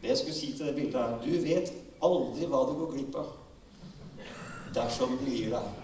Det 0.00 0.08
jeg 0.12 0.18
skulle 0.18 0.34
si 0.36 0.52
til 0.56 0.66
det 0.70 0.74
bildet, 0.76 1.00
er 1.00 1.18
du 1.24 1.30
vet 1.42 1.72
aldri 2.06 2.46
hva 2.46 2.60
du 2.68 2.76
går 2.78 2.92
glipp 2.94 3.16
av 3.18 3.32
dersom 4.76 5.16
du 5.18 5.26
gir 5.26 5.50
deg. 5.56 5.79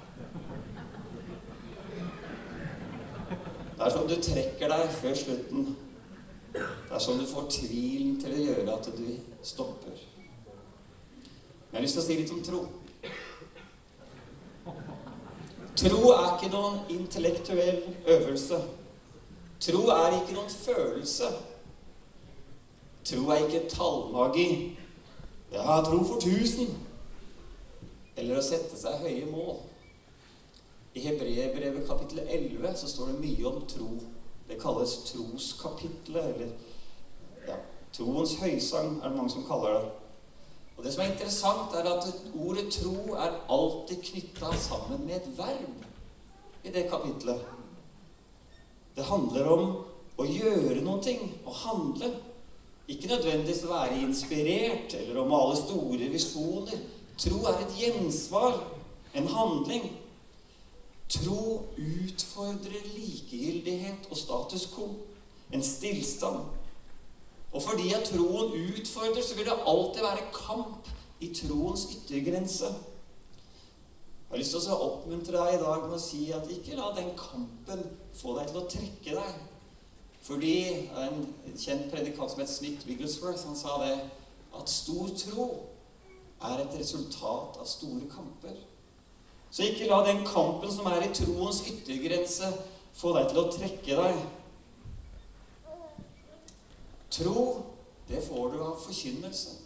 Dersom 3.87 4.09
du 4.09 4.16
trekker 4.19 4.66
deg 4.66 4.88
før 4.90 5.12
slutten. 5.14 5.66
Dersom 6.90 7.21
du 7.21 7.26
får 7.31 7.45
tvilen 7.55 8.16
til 8.19 8.33
å 8.35 8.40
gjøre 8.49 8.73
at 8.73 8.88
du 8.97 9.11
stopper. 9.47 10.00
Jeg 11.21 11.76
har 11.76 11.85
lyst 11.85 11.95
til 11.95 12.02
å 12.02 12.07
si 12.09 12.16
litt 12.19 12.33
om 12.35 12.40
tro. 12.43 12.64
Tro 15.78 16.00
er 16.16 16.26
ikke 16.33 16.50
noen 16.50 16.81
intellektuell 16.97 17.78
øvelse. 18.16 18.59
Tro 19.69 19.85
er 19.95 20.19
ikke 20.19 20.35
noen 20.35 20.50
følelse. 20.50 21.31
Tro 23.07 23.31
er 23.37 23.47
ikke 23.47 23.69
tallmagi. 23.71 24.49
Ja, 25.55 25.78
tro 25.87 26.02
for 26.02 26.19
tusen. 26.26 26.75
Eller 28.19 28.43
å 28.43 28.47
sette 28.50 28.83
seg 28.83 28.99
høye 29.07 29.31
mål. 29.31 29.62
I 30.97 31.00
Hebreerbrevet 31.00 31.88
kapittel 31.88 32.23
11 32.29 32.76
så 32.76 32.88
står 32.88 33.11
det 33.11 33.21
mye 33.21 33.49
om 33.50 33.61
tro. 33.69 33.88
Det 34.49 34.57
kalles 34.62 34.95
troskapitlet, 35.11 36.29
eller 36.31 36.53
ja, 37.45 37.57
troens 37.93 38.37
høysang 38.41 38.95
er 39.03 39.11
det 39.11 39.19
mange 39.19 39.35
som 39.35 39.45
kaller 39.45 39.75
det. 39.76 39.91
Og 40.76 40.85
Det 40.85 40.93
som 40.95 41.03
er 41.03 41.11
interessant, 41.11 41.75
er 41.75 41.91
at 41.91 42.07
ordet 42.47 42.71
tro 42.73 43.17
er 43.17 43.37
alltid 43.49 44.00
knytta 44.09 44.55
sammen 44.61 45.05
med 45.05 45.19
et 45.19 45.29
verb 45.37 45.85
i 46.65 46.73
det 46.73 46.87
kapitlet. 46.88 47.45
Det 48.97 49.05
handler 49.05 49.53
om 49.53 49.67
å 50.17 50.25
gjøre 50.25 50.81
noen 50.81 51.05
ting, 51.05 51.29
å 51.45 51.53
handle. 51.53 52.15
Ikke 52.88 53.12
nødvendigvis 53.12 53.65
å 53.67 53.75
være 53.75 54.00
inspirert 54.00 54.97
eller 54.97 55.21
å 55.21 55.29
male 55.29 55.61
store 55.61 56.09
visjoner. 56.12 56.81
Tro 57.21 57.45
er 57.53 57.61
et 57.67 57.79
gjensvar, 57.83 58.62
en 59.12 59.33
handling. 59.37 59.91
Tro 61.16 61.66
utfordrer 61.76 62.87
likegyldighet 62.94 64.08
og 64.11 64.16
status 64.20 64.66
quo, 64.75 64.88
en 65.52 65.62
stillstand. 65.62 66.44
Og 67.52 67.62
fordi 67.62 67.92
at 67.96 68.11
troen 68.11 68.52
utfordrer, 68.52 69.23
så 69.23 69.37
vil 69.37 69.49
det 69.49 69.58
alltid 69.66 70.02
være 70.02 70.28
kamp 70.35 70.88
i 71.20 71.32
troens 71.35 71.87
yttergrense. 71.94 72.73
Jeg 74.26 74.35
har 74.35 74.42
lyst 74.42 74.56
til 74.56 74.73
å 74.75 74.80
oppmuntre 74.88 75.38
deg 75.38 75.54
i 75.54 75.62
dag 75.62 75.85
med 75.87 75.94
å 75.96 76.02
si 76.02 76.25
at 76.35 76.49
ikke 76.50 76.76
la 76.76 76.90
den 76.96 77.12
kampen 77.16 77.85
få 78.18 78.35
deg 78.40 78.50
til 78.50 78.58
å 78.58 78.66
trekke 78.73 79.18
deg. 79.20 79.37
Fordi 80.26 80.56
en 80.99 81.20
kjent 81.54 81.87
predikant 81.92 82.32
som 82.32 82.42
het 82.42 82.50
Smith 82.50 82.87
Wigglesworth, 82.88 83.46
han 83.46 83.56
sa 83.56 83.76
det 83.85 83.94
at 84.58 84.73
stor 84.73 85.12
tro 85.14 85.46
er 86.42 86.64
et 86.64 86.75
resultat 86.80 87.61
av 87.62 87.68
store 87.70 88.08
kamper. 88.11 88.58
Så 89.50 89.67
ikke 89.67 89.88
la 89.91 90.03
den 90.07 90.25
kampen 90.26 90.73
som 90.73 90.88
er 90.91 91.07
i 91.07 91.12
troens 91.15 91.62
yttergrense, 91.71 92.50
få 92.97 93.12
deg 93.17 93.31
til 93.31 93.43
å 93.43 93.47
trekke 93.53 94.00
deg. 94.00 94.25
Tro, 97.17 97.45
det 98.09 98.25
får 98.26 98.50
du 98.53 98.59
av 98.65 98.76
forkynnelse. 98.83 99.62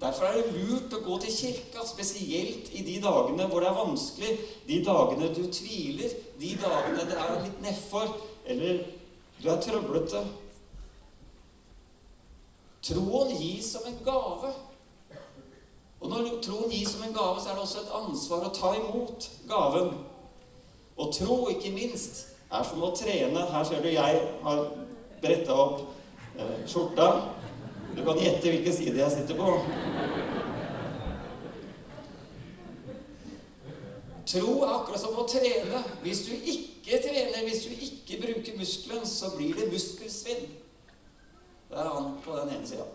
Derfor 0.00 0.28
er 0.28 0.42
det 0.42 0.52
lurt 0.52 0.92
å 0.92 1.00
gå 1.04 1.16
til 1.22 1.32
kirka, 1.32 1.84
spesielt 1.88 2.68
i 2.76 2.82
de 2.84 2.98
dagene 3.00 3.46
hvor 3.48 3.64
det 3.64 3.70
er 3.70 3.78
vanskelig, 3.78 4.32
de 4.68 4.80
dagene 4.84 5.30
du 5.32 5.46
tviler, 5.48 6.12
de 6.40 6.50
dagene 6.60 7.06
det 7.08 7.16
er 7.16 7.38
litt 7.46 7.62
nedfor, 7.64 8.12
eller 8.44 8.82
du 9.40 9.48
er 9.48 9.62
trøblete. 9.64 10.20
Troen 12.86 13.32
gis 13.40 13.72
som 13.72 13.88
en 13.88 13.96
gave. 14.04 14.52
Og 16.00 16.10
når 16.12 16.40
troen 16.44 16.70
gis 16.70 16.92
som 16.92 17.04
en 17.06 17.14
gave, 17.16 17.40
så 17.40 17.50
er 17.50 17.56
det 17.56 17.64
også 17.64 17.82
et 17.82 17.94
ansvar 18.00 18.44
å 18.46 18.54
ta 18.54 18.72
imot 18.76 19.28
gaven. 19.48 19.94
Og 20.96 21.12
tro, 21.14 21.38
ikke 21.52 21.72
minst, 21.74 22.26
er 22.52 22.64
som 22.64 22.84
å 22.84 22.92
trene. 22.96 23.46
Her 23.52 23.64
ser 23.68 23.82
du 23.84 23.88
jeg 23.90 24.20
har 24.44 24.62
bretta 25.22 25.56
opp 25.56 25.80
eh, 26.36 26.58
skjorta. 26.68 27.08
Du 27.96 28.02
kan 28.04 28.20
gjette 28.20 28.52
hvilken 28.52 28.76
side 28.76 29.00
jeg 29.00 29.14
sitter 29.14 29.40
på. 29.40 29.54
Tro 34.26 34.52
er 34.66 34.74
akkurat 34.74 35.00
som 35.00 35.16
å 35.16 35.26
trene. 35.30 35.80
Hvis 36.02 36.24
du 36.26 36.34
ikke 36.36 37.00
trener, 37.04 37.42
hvis 37.46 37.64
du 37.64 37.72
ikke 37.72 38.20
bruker 38.24 38.60
muskelen, 38.60 39.04
så 39.08 39.32
blir 39.36 39.56
det 39.56 39.70
muskelsvinn. 39.72 40.48
Det 41.66 41.78
er 41.82 41.90
han 41.90 42.16
på 42.24 42.36
den 42.36 42.56
ene 42.56 42.68
sida. 42.68 42.86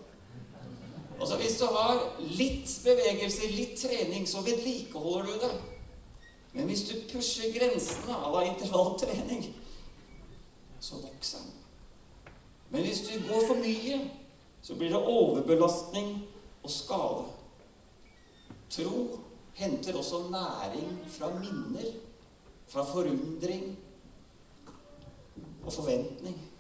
Altså 1.32 1.48
Hvis 1.48 1.60
du 1.60 1.66
har 1.66 2.00
litt 2.20 2.72
bevegelse, 2.84 3.48
litt 3.56 3.78
trening, 3.80 4.26
så 4.28 4.42
vedlikeholder 4.44 5.30
du 5.30 5.46
det. 5.46 5.52
Men 6.52 6.68
hvis 6.68 6.82
du 6.90 6.98
pusher 7.08 7.54
grensene 7.56 8.18
av 8.18 8.36
intervalltrening, 8.44 9.46
så 10.84 11.00
vokser 11.00 11.46
den. 11.46 12.34
Men 12.74 12.84
hvis 12.84 13.00
du 13.06 13.14
går 13.30 13.48
for 13.48 13.64
mye, 13.64 14.02
så 14.62 14.76
blir 14.76 14.92
det 14.92 15.00
overbelastning 15.00 16.12
og 16.64 16.72
skade. 16.72 17.24
Tro 18.76 19.08
henter 19.56 19.96
også 19.96 20.26
næring 20.36 21.00
fra 21.16 21.32
minner, 21.40 21.94
fra 22.68 22.84
forundring 22.92 23.78
og 25.64 25.74
forventning. 25.74 26.51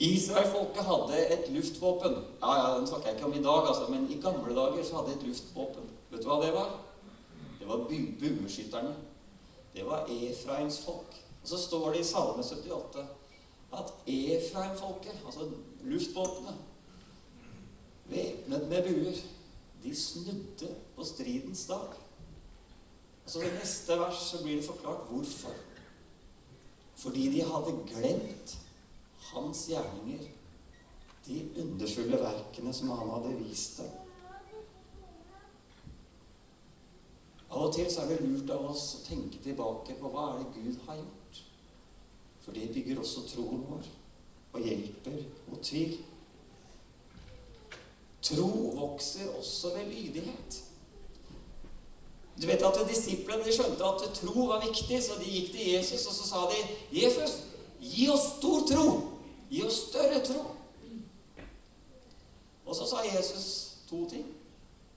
Israelfolket 0.00 0.84
hadde 0.84 1.16
et 1.28 1.48
luftvåpen. 1.52 2.14
Ja, 2.40 2.52
ja, 2.56 2.78
Den 2.78 2.86
snakker 2.86 3.08
jeg 3.08 3.16
ikke 3.16 3.26
om 3.26 3.34
i 3.36 3.42
dag, 3.44 3.68
altså, 3.68 3.90
men 3.92 4.06
i 4.10 4.20
gamle 4.20 4.54
dager 4.56 4.84
så 4.84 4.96
hadde 4.96 5.12
de 5.12 5.18
et 5.18 5.26
luftvåpen. 5.28 5.90
Vet 6.10 6.22
du 6.24 6.28
hva 6.28 6.38
det 6.40 6.54
var? 6.54 6.70
Det 7.58 7.68
var 7.68 7.84
bueskytterne. 8.20 8.94
Det 9.74 9.84
var 9.86 10.08
Efraims 10.08 10.80
folk. 10.84 11.18
Og 11.42 11.48
så 11.48 11.58
står 11.58 11.92
det 11.92 12.00
i 12.00 12.04
Salme 12.04 12.42
78 12.42 13.04
at 13.72 13.92
Efraim-folket, 14.06 15.20
altså 15.26 15.50
luftvåpenet, 15.82 16.54
væpnet 18.10 18.68
med 18.68 18.82
buer, 18.82 19.20
de 19.82 19.96
snudde 19.96 20.74
på 20.96 21.04
stridens 21.04 21.66
dag. 21.66 21.92
Og 23.24 23.30
så 23.30 23.40
I 23.40 23.52
neste 23.60 23.98
vers 24.00 24.24
så 24.30 24.42
blir 24.42 24.56
det 24.56 24.64
forklart 24.64 25.06
hvorfor. 25.10 25.54
Fordi 26.96 27.28
de 27.32 27.44
hadde 27.44 27.78
glemt 27.86 28.58
hans 29.32 29.66
gjerninger, 29.70 30.28
de 31.26 31.40
underfulle 31.62 32.18
verkene 32.20 32.72
som 32.74 32.92
han 32.94 33.10
hadde 33.14 33.34
vist 33.42 33.80
dem. 33.82 33.90
Av 37.50 37.64
og 37.66 37.72
til 37.74 37.88
så 37.90 38.04
er 38.04 38.12
det 38.12 38.28
lurt 38.28 38.50
av 38.54 38.68
oss 38.70 38.84
å 38.94 39.04
tenke 39.04 39.40
tilbake 39.42 39.96
på 39.98 40.10
hva 40.12 40.28
er 40.30 40.42
det 40.44 40.52
Gud 40.54 40.76
har 40.86 41.00
gjort. 41.00 41.40
For 42.44 42.54
det 42.54 42.70
bygger 42.74 43.02
også 43.02 43.26
troen 43.26 43.64
vår 43.66 43.88
og 44.50 44.66
hjelper 44.66 45.18
mot 45.50 45.62
tvil. 45.62 45.98
Tro 48.22 48.50
vokser 48.76 49.30
også 49.38 49.74
ved 49.74 49.90
lydighet. 49.90 50.60
Du 52.40 52.46
vet 52.46 52.62
at 52.64 52.78
Disiplene 52.88 53.52
skjønte 53.52 53.84
at 53.84 54.06
tro 54.16 54.46
var 54.48 54.62
viktig, 54.64 55.02
så 55.02 55.18
de 55.20 55.28
gikk 55.28 55.50
til 55.52 55.72
Jesus 55.74 56.06
og 56.06 56.14
så 56.14 56.28
sa 56.28 56.44
de, 56.52 56.60
'Jesus, 56.92 57.42
gi 57.80 58.08
oss 58.08 58.36
stor 58.38 58.66
tro. 58.70 58.86
Gi 59.50 59.62
oss 59.66 59.84
større 59.90 60.22
tro.' 60.24 60.56
Og 62.66 62.76
så 62.76 62.86
sa 62.86 63.02
Jesus 63.02 63.46
to 63.90 64.04
ting. 64.10 64.26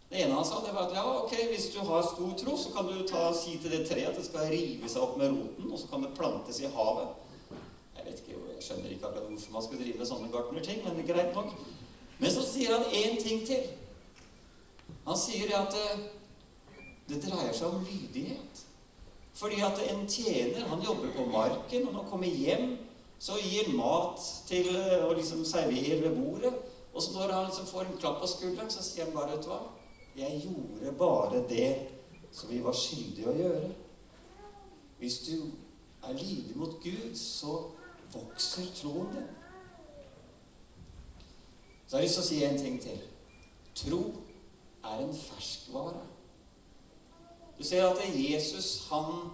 Det 0.09 0.21
ene 0.21 0.35
han 0.37 0.45
sa, 0.45 0.59
det 0.61 0.73
var 0.75 0.87
at 0.87 0.93
ja, 0.93 1.03
ok, 1.23 1.31
hvis 1.49 1.71
du 1.73 1.79
har 1.79 2.03
stor 2.05 2.33
tro, 2.37 2.57
så 2.57 2.69
kan 2.69 2.85
du 2.85 2.99
ta, 3.07 3.31
si 3.33 3.55
til 3.57 3.71
det 3.73 3.87
treet 3.89 4.11
at 4.11 4.19
det 4.19 4.25
skal 4.27 4.51
rive 4.51 4.89
seg 4.89 5.01
opp 5.01 5.15
med 5.17 5.31
roten, 5.33 5.71
og 5.71 5.79
så 5.81 5.87
kan 5.89 6.03
det 6.05 6.11
plantes 6.13 6.59
i 6.61 6.69
havet. 6.69 7.15
Jeg 7.97 8.05
vet 8.05 8.21
ikke, 8.21 8.41
jeg 8.51 8.65
skjønner 8.67 8.93
ikke 8.93 9.07
akkurat 9.09 9.31
hvorfor 9.31 9.55
man 9.55 9.65
skulle 9.65 9.81
drive 9.81 9.97
med 9.97 10.09
sånne 10.11 10.29
gartnerting, 10.35 10.83
men 10.85 11.07
greit 11.07 11.33
nok. 11.33 11.55
Men 12.19 12.35
så 12.35 12.45
sier 12.45 12.75
han 12.75 12.85
én 12.93 13.17
ting 13.23 13.41
til. 13.47 13.65
Han 15.07 15.17
sier 15.17 15.49
at 15.57 15.73
eh, 15.81 16.05
det 17.09 17.23
dreier 17.25 17.57
seg 17.57 17.73
om 17.73 17.81
lydighet. 17.89 18.63
Fordi 19.33 19.63
at 19.65 19.81
en 19.89 20.05
tjener, 20.05 20.67
han 20.69 20.85
jobber 20.85 21.09
på 21.17 21.25
marken, 21.33 21.87
og 21.87 21.93
når 21.93 22.01
han 22.03 22.09
kommer 22.11 22.27
hjem, 22.27 22.75
så 23.23 23.37
gir 23.39 23.69
mat 23.77 24.19
til 24.47 24.67
eh, 24.75 25.05
liksom 25.15 25.45
serverer 25.47 26.01
ved 26.01 26.17
bordet. 26.17 26.53
Og 26.93 27.01
så 27.01 27.13
når 27.13 27.31
han 27.31 27.45
liksom 27.47 27.69
får 27.69 27.87
en 27.87 27.97
klapp 27.99 28.19
på 28.21 28.27
skulderen, 28.27 28.69
så 28.69 28.83
sier 28.83 29.07
han 29.07 29.15
bare, 29.15 29.31
vet 29.31 29.45
du 29.45 29.53
hva 29.53 29.61
jeg 30.15 30.41
gjorde 30.45 30.91
bare 30.97 31.39
det 31.49 31.69
som 32.31 32.49
vi 32.49 32.59
var 32.61 32.75
skyldige 32.77 33.29
å 33.29 33.37
gjøre. 33.37 33.69
Hvis 34.99 35.19
du 35.25 35.37
er 36.03 36.17
lydig 36.17 36.57
mot 36.59 36.75
Gud, 36.83 37.15
så 37.17 37.55
vokser 38.13 38.67
troen 38.77 39.09
din. 39.15 39.31
Så 41.87 41.95
har 41.95 42.03
jeg 42.03 42.09
lyst 42.09 42.19
til 42.19 42.25
å 42.25 42.27
si 42.27 42.43
en 42.45 42.59
ting 42.59 42.77
til. 42.81 42.99
Tro 43.77 44.01
er 44.83 45.01
en 45.01 45.15
ferskvare. 45.17 46.03
Du 47.57 47.63
ser 47.65 47.87
at 47.87 48.03
Jesus 48.13 48.89
han 48.91 49.31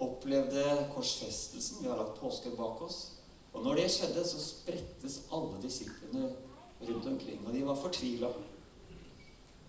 opplevde 0.00 0.88
korsfestelsen. 0.94 1.82
Vi 1.82 1.90
har 1.90 2.00
lagt 2.00 2.18
påsken 2.18 2.56
bak 2.58 2.82
oss. 2.82 3.17
Og 3.52 3.64
når 3.64 3.74
det 3.80 3.90
skjedde, 3.90 4.24
så 4.28 4.40
sprettes 4.42 5.22
alle 5.32 5.62
disiplene 5.62 6.30
rundt 6.80 7.06
omkring, 7.06 7.46
og 7.46 7.54
de 7.54 7.66
var 7.66 7.74
fortvila. 7.74 8.30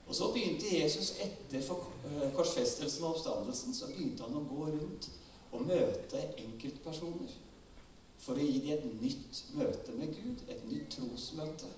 Og 0.07 0.15
så 0.15 0.31
begynte 0.33 0.81
Jesus 0.81 1.11
etter 1.21 1.59
eh, 1.61 2.31
korsfestelsen 2.33 3.03
og 3.03 3.11
oppstandelsen 3.13 3.75
så 3.77 3.91
begynte 3.91 4.25
han 4.25 4.39
å 4.39 4.47
gå 4.49 4.65
rundt 4.71 5.09
og 5.51 5.67
møte 5.69 6.23
enkeltpersoner. 6.41 7.35
For 8.19 8.35
å 8.35 8.43
gi 8.43 8.63
dem 8.65 8.73
et 8.73 9.03
nytt 9.03 9.43
møte 9.55 9.93
med 9.95 10.15
Gud, 10.17 10.41
et 10.49 10.65
nytt 10.67 10.97
trosmøte. 10.97 11.69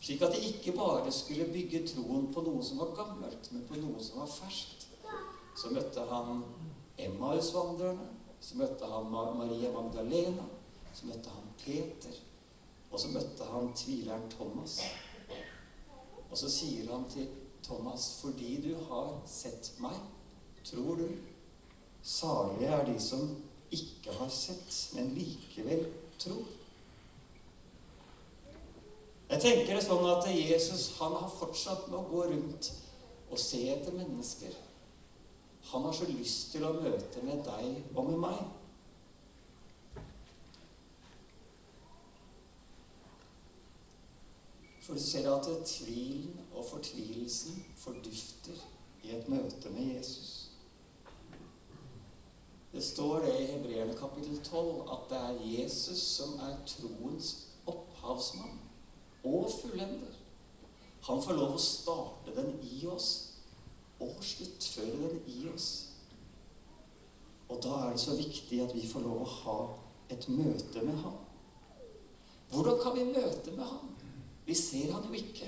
Slik 0.00 0.22
at 0.24 0.32
de 0.32 0.46
ikke 0.46 0.72
bare 0.78 1.10
skulle 1.12 1.50
bygge 1.52 1.82
troen 1.90 2.30
på 2.32 2.44
noe 2.46 2.62
som 2.64 2.80
var 2.80 2.94
gammelt, 2.96 3.50
men 3.52 3.66
på 3.68 3.82
noe 3.82 4.00
som 4.00 4.22
var 4.22 4.30
ferskt. 4.30 4.86
Så 5.58 5.74
møtte 5.74 6.06
han 6.08 6.44
Emmaus-vandrerne, 7.02 8.06
så 8.40 8.56
møtte 8.62 8.88
han 8.88 9.10
Maria 9.12 9.74
Magdalena, 9.74 10.46
så 10.94 11.06
møtte 11.06 11.30
han 11.30 11.52
Peter, 11.60 12.16
og 12.90 13.00
så 13.00 13.08
møtte 13.14 13.46
han 13.52 13.72
tvileren 13.76 14.30
Thomas. 14.32 14.80
Og 16.30 16.38
så 16.38 16.50
sier 16.50 16.90
han 16.92 17.06
til 17.10 17.28
Thomas, 17.62 18.18
fordi 18.22 18.56
du 18.64 18.72
har 18.88 19.20
sett 19.26 19.72
meg, 19.82 19.98
tror 20.64 21.02
du. 21.02 21.08
Salige 22.02 22.70
er 22.70 22.86
de 22.86 22.96
som 23.00 23.28
ikke 23.70 24.14
har 24.18 24.30
sett, 24.32 24.72
men 24.96 25.12
likevel 25.14 25.86
tror. 26.18 26.46
Jeg 29.30 29.42
tenker 29.44 29.76
det 29.76 29.82
sånn 29.84 30.06
at 30.10 30.26
Jesus 30.34 30.88
han 30.98 31.14
har 31.14 31.30
fortsatt 31.30 31.86
med 31.90 32.00
å 32.00 32.06
gå 32.10 32.24
rundt 32.32 32.70
og 33.30 33.38
se 33.38 33.60
etter 33.70 33.94
mennesker. 33.94 34.56
Han 35.70 35.84
har 35.86 35.94
så 35.94 36.08
lyst 36.10 36.50
til 36.50 36.64
å 36.66 36.72
møte 36.80 37.22
med 37.22 37.44
deg 37.46 37.94
og 37.94 38.08
med 38.08 38.18
meg. 38.24 38.40
For 44.90 44.96
du 44.96 45.02
ser 45.02 45.30
at 45.30 45.66
tvilen 45.66 46.40
og 46.50 46.64
fortvilelsen 46.64 47.64
fordufter 47.78 48.56
i 49.02 49.12
et 49.14 49.28
møte 49.28 49.70
med 49.70 49.84
Jesus. 49.96 50.50
Det 52.72 52.82
står 52.84 53.18
det 53.18 53.36
i 53.40 53.44
Hebreerne 53.52 53.94
kapittel 53.94 54.40
12 54.44 54.80
at 54.90 55.04
det 55.10 55.18
er 55.18 55.44
Jesus 55.60 55.98
som 55.98 56.32
er 56.42 56.56
troens 56.66 57.28
opphavsmann 57.66 58.58
og 59.24 59.46
fullender. 59.60 60.16
Han 61.06 61.22
får 61.22 61.38
lov 61.38 61.54
å 61.54 61.62
starte 61.62 62.34
den 62.40 62.50
i 62.72 62.82
oss 62.90 63.12
og 64.00 64.18
sluttføre 64.26 65.04
den 65.04 65.22
i 65.36 65.44
oss. 65.54 65.68
Og 67.46 67.62
da 67.62 67.78
er 67.84 67.94
det 67.94 68.02
så 68.08 68.18
viktig 68.18 68.58
at 68.66 68.74
vi 68.74 68.90
får 68.90 69.06
lov 69.06 69.22
å 69.22 69.30
ha 69.36 69.56
et 70.10 70.28
møte 70.34 70.82
med 70.82 70.98
ham. 71.06 71.22
Hvordan 72.50 72.82
kan 72.82 72.98
vi 72.98 73.06
møte 73.12 73.54
med 73.54 73.64
ham? 73.64 73.89
Vi 74.50 74.54
ser 74.54 74.92
han 74.92 75.04
jo 75.06 75.12
ikke. 75.12 75.46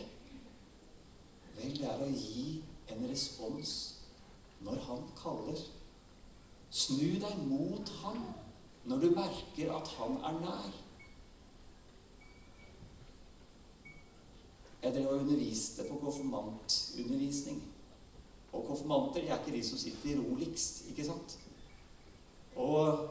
Vel, 1.57 1.73
det 1.75 1.89
er 1.91 2.05
å 2.05 2.07
gi 2.07 2.61
en 2.95 3.01
respons 3.11 3.73
når 4.63 4.79
han 4.87 5.03
kaller. 5.19 5.59
Snu 6.71 7.19
deg 7.19 7.41
mot 7.49 7.91
han 8.05 8.21
når 8.87 9.03
du 9.03 9.09
merker 9.17 9.75
at 9.75 9.91
han 9.97 10.15
er 10.23 10.39
nær. 10.45 10.71
Jeg 14.87 14.95
drev 14.95 15.11
og 15.11 15.27
underviste 15.27 15.91
på 15.91 15.99
konfirmantundervisning. 16.07 17.59
Og 18.53 18.67
konfirmanter 18.71 19.25
de 19.25 19.35
er 19.35 19.43
ikke 19.43 19.59
de 19.59 19.67
som 19.67 19.83
sitter 19.83 20.23
roligst, 20.23 20.85
ikke 20.95 21.11
sant? 21.11 21.41
Og, 22.55 23.09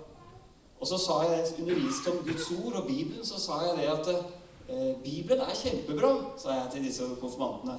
og 0.79 0.87
så 0.87 0.97
sa 1.09 1.23
jeg, 1.27 1.49
underviste 1.59 2.15
om 2.15 2.23
Guds 2.23 2.53
ord 2.61 2.79
og 2.79 2.87
Bibelen, 2.87 3.25
så 3.27 3.43
sa 3.43 3.65
jeg 3.67 3.81
det 3.81 3.91
at 3.91 4.39
Bibelen 5.03 5.41
er 5.43 5.55
kjempebra, 5.55 6.11
sa 6.39 6.55
jeg 6.55 6.71
til 6.71 6.85
disse 6.87 7.07
konfirmantene. 7.19 7.77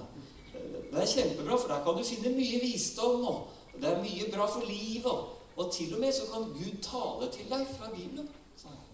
Eh, 0.54 0.78
det 0.90 1.02
er 1.02 1.12
kjempebra, 1.14 1.56
for 1.56 1.68
der 1.72 1.84
kan 1.84 1.98
du 1.98 2.04
finne 2.04 2.34
mye 2.36 2.60
visdom, 2.60 3.26
og 3.26 3.80
det 3.80 3.88
er 3.88 4.02
mye 4.02 4.30
bra 4.34 4.46
for 4.46 4.66
livet. 4.68 5.38
Og 5.56 5.72
til 5.72 5.94
og 5.94 6.00
med 6.00 6.12
så 6.12 6.28
kan 6.32 6.50
Gud 6.56 6.80
tale 6.84 7.30
til 7.32 7.48
deg 7.50 7.66
fra 7.76 7.90
Bibelen, 7.94 8.28
sa 8.56 8.68
jeg. 8.68 8.88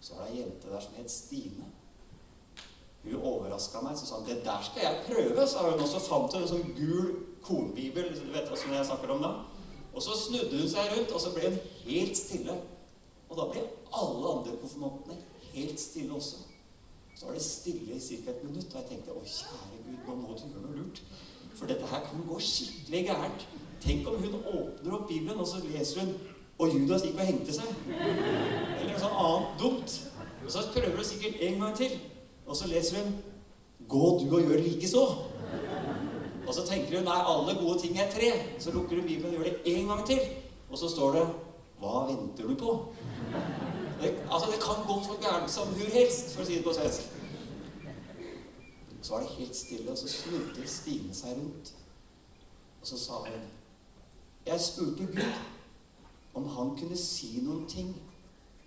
Så 0.00 0.14
var 0.14 0.26
det 0.26 0.34
ei 0.34 0.40
jente 0.40 0.70
der 0.70 0.80
som 0.80 0.98
het 0.98 1.10
Stine. 1.10 1.70
Hun 3.04 3.22
overraska 3.22 3.80
meg. 3.82 3.98
Så 3.98 4.06
sa 4.06 4.14
hun, 4.14 4.26
'Det 4.26 4.44
der 4.44 4.62
skal 4.62 4.82
jeg 4.82 5.02
prøve', 5.08 5.46
sa 5.46 5.70
hun. 5.70 5.80
Og 5.80 5.88
så 5.88 5.98
fant 5.98 6.32
hun 6.32 6.42
en 6.42 6.48
sånn 6.48 6.74
gul 6.76 7.16
kornbibel. 7.42 8.04
Du 8.04 8.32
vet 8.32 8.48
hva 8.48 8.76
jeg 8.76 8.86
snakker 8.86 9.10
om 9.10 9.22
da? 9.22 9.32
Og 9.94 10.02
så 10.02 10.10
snudde 10.10 10.60
hun 10.60 10.68
seg 10.68 10.92
rundt, 10.96 11.12
og 11.12 11.20
så 11.20 11.30
ble 11.34 11.48
hun 11.48 11.58
helt 11.84 12.16
stille. 12.16 12.60
Og 13.28 13.36
da 13.36 13.44
ble 13.44 13.62
alle 13.92 14.28
andre 14.32 14.56
konfirmantene 14.60 15.16
helt 15.52 15.80
stille 15.80 16.14
også. 16.14 16.36
Så 17.18 17.26
var 17.26 17.34
det 17.34 17.42
stille 17.42 17.94
i 17.94 18.00
ca. 18.00 18.30
et 18.30 18.44
minutt, 18.44 18.74
og 18.74 18.80
jeg 18.80 18.88
tenkte 18.88 19.10
å 19.10 19.22
kjære 19.26 19.78
Gud, 19.84 19.94
nå 20.06 20.14
må 20.14 20.34
du 20.38 20.42
gjøre 20.44 20.60
noe 20.62 20.76
lurt. 20.76 21.00
For 21.58 21.66
dette 21.66 21.88
her 21.90 22.04
kan 22.06 22.20
gå 22.28 22.36
skikkelig 22.38 23.00
gærent. 23.08 23.46
Tenk 23.82 24.06
om 24.06 24.20
hun 24.22 24.36
åpner 24.38 24.94
opp 24.94 25.08
Bibelen, 25.08 25.40
og 25.40 25.48
så 25.50 25.58
leser 25.64 26.04
hun 26.04 26.12
og 26.58 26.74
Judas 26.74 27.02
gikk 27.02 27.18
og 27.18 27.26
hengte 27.26 27.56
seg. 27.56 27.72
Eller 27.88 28.92
noe 28.92 29.02
sånt 29.02 29.18
annet 29.24 29.58
dumt. 29.64 29.96
Og 30.44 30.54
så 30.54 30.62
prøver 30.76 30.94
hun 30.94 31.08
sikkert 31.10 31.42
en 31.48 31.60
gang 31.64 31.74
til. 31.80 31.98
Og 32.46 32.56
så 32.56 32.70
leser 32.70 33.02
hun 33.02 33.18
'Gå 33.88 34.06
du 34.20 34.36
og 34.36 34.42
gjør 34.42 34.62
likeså'. 34.62 35.08
Og 36.46 36.54
så 36.54 36.66
tenker 36.66 36.98
hun 36.98 37.04
'Nei, 37.04 37.20
alle 37.32 37.58
gode 37.60 37.80
ting 37.80 37.98
er 37.98 38.10
tre'. 38.10 38.58
Så 38.58 38.70
lukker 38.70 38.96
hun 38.96 39.06
Bibelen 39.06 39.34
og 39.34 39.34
gjør 39.34 39.44
det 39.44 39.60
en 39.64 39.86
gang 39.86 40.06
til. 40.06 40.20
Og 40.70 40.78
så 40.78 40.88
står 40.88 41.12
det 41.12 41.26
'Hva 41.80 42.06
venter 42.06 42.46
du 42.48 42.54
på?' 42.54 42.88
Altså, 44.38 44.52
det 44.52 44.62
kan 44.62 44.86
gå 44.86 45.02
så 45.04 45.14
gærent 45.20 45.50
som 45.50 45.68
hvor 45.68 45.90
helst, 45.92 46.34
for 46.34 46.42
å 46.42 46.46
si 46.46 46.54
det 46.54 46.62
på 46.62 46.72
svensk. 46.76 47.06
Så 49.02 49.12
var 49.14 49.24
det 49.24 49.32
helt 49.34 49.56
stille, 49.56 49.90
og 49.90 49.98
så 49.98 50.10
snudde 50.12 50.66
Stine 50.70 51.14
seg 51.14 51.40
rundt. 51.40 51.72
Og 52.80 52.86
så 52.86 52.98
sa 53.02 53.18
hun 53.24 53.48
Jeg 54.46 54.60
spurte 54.60 55.06
Gud 55.06 55.24
om 56.38 56.46
han 56.54 56.70
kunne 56.78 56.96
si 56.96 57.40
noen 57.42 57.66
ting, 57.66 57.90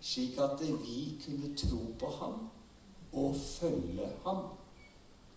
slik 0.02 0.36
at 0.44 0.60
vi 0.60 1.16
kunne 1.24 1.54
tro 1.56 1.80
på 2.00 2.10
ham 2.20 2.50
og 3.14 3.36
følge 3.36 4.10
ham. 4.26 4.44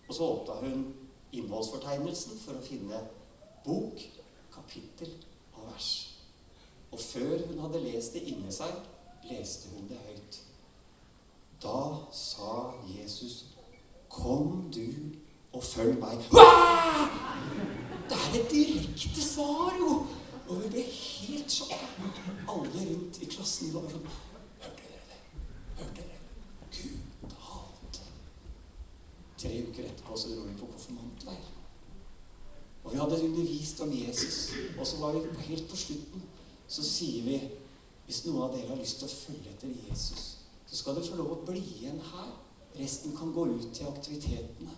Og 0.08 0.14
så 0.14 0.28
åpna 0.32 0.54
hun 0.66 0.82
innholdsfortegnelsen 1.30 2.42
for 2.42 2.58
å 2.58 2.66
finne 2.66 3.04
bok, 3.64 4.02
kapittel 4.50 5.14
og 5.52 5.70
vers. 5.70 5.94
Og 6.90 6.98
før 7.00 7.46
hun 7.46 7.62
hadde 7.68 7.86
lest 7.86 8.18
det 8.18 8.26
inni 8.34 8.50
seg, 8.52 8.74
leste 9.30 9.70
hun 9.76 9.88
det 9.88 9.98
høyt. 10.08 10.13
Da 11.64 11.96
sa 12.12 12.72
Jesus, 12.98 13.44
'Kom 14.08 14.70
du 14.74 14.86
og 15.52 15.64
følg 15.64 15.98
meg'. 15.98 16.28
Hva? 16.30 16.44
Det 18.08 18.16
er 18.16 18.44
et 18.44 18.50
direkte 18.50 19.22
svar, 19.22 19.74
jo! 19.78 20.06
Og 20.48 20.62
vi 20.62 20.68
ble 20.68 20.82
helt 20.82 21.52
sjokka. 21.52 21.86
Alle 22.48 22.84
rundt 22.90 23.22
i 23.22 23.28
klassen 23.32 23.72
var 23.74 23.88
sånn 23.88 24.04
Hørte 24.60 24.82
dere 24.90 25.06
det? 25.08 25.20
Hørte 25.78 26.02
dere? 26.02 26.18
Gud 26.76 27.32
talte. 27.32 28.04
Tre 29.38 29.54
uker 29.68 29.88
etterpå 29.88 30.18
så 30.20 30.34
dro 30.34 30.44
vi 30.44 30.58
på 30.60 30.68
konfirmantleir. 30.74 31.48
Og 32.84 32.92
vi 32.92 32.98
hadde 32.98 33.24
undervist 33.24 33.80
om 33.80 33.92
Jesus. 33.92 34.52
Og 34.78 34.86
så 34.86 35.00
var 35.00 35.16
vi 35.16 35.48
helt 35.48 35.68
på 35.70 35.76
slutten. 35.76 36.22
Så 36.68 36.84
sier 36.84 37.24
vi 37.24 37.40
hvis 38.04 38.24
noen 38.26 38.42
av 38.44 38.56
dere 38.56 38.68
har 38.68 38.76
lyst 38.76 39.00
til 39.00 39.08
å 39.08 39.16
følge 39.16 39.52
etter 39.54 39.72
Jesus, 39.88 40.43
så 40.74 40.78
skal 40.78 40.96
dere 40.96 41.06
få 41.06 41.16
lov 41.20 41.28
å 41.30 41.42
bli 41.46 41.60
igjen 41.62 42.00
her. 42.02 42.30
Resten 42.74 43.12
kan 43.14 43.30
gå 43.30 43.44
ut 43.46 43.68
til 43.76 43.86
aktivitetene. 43.86 44.72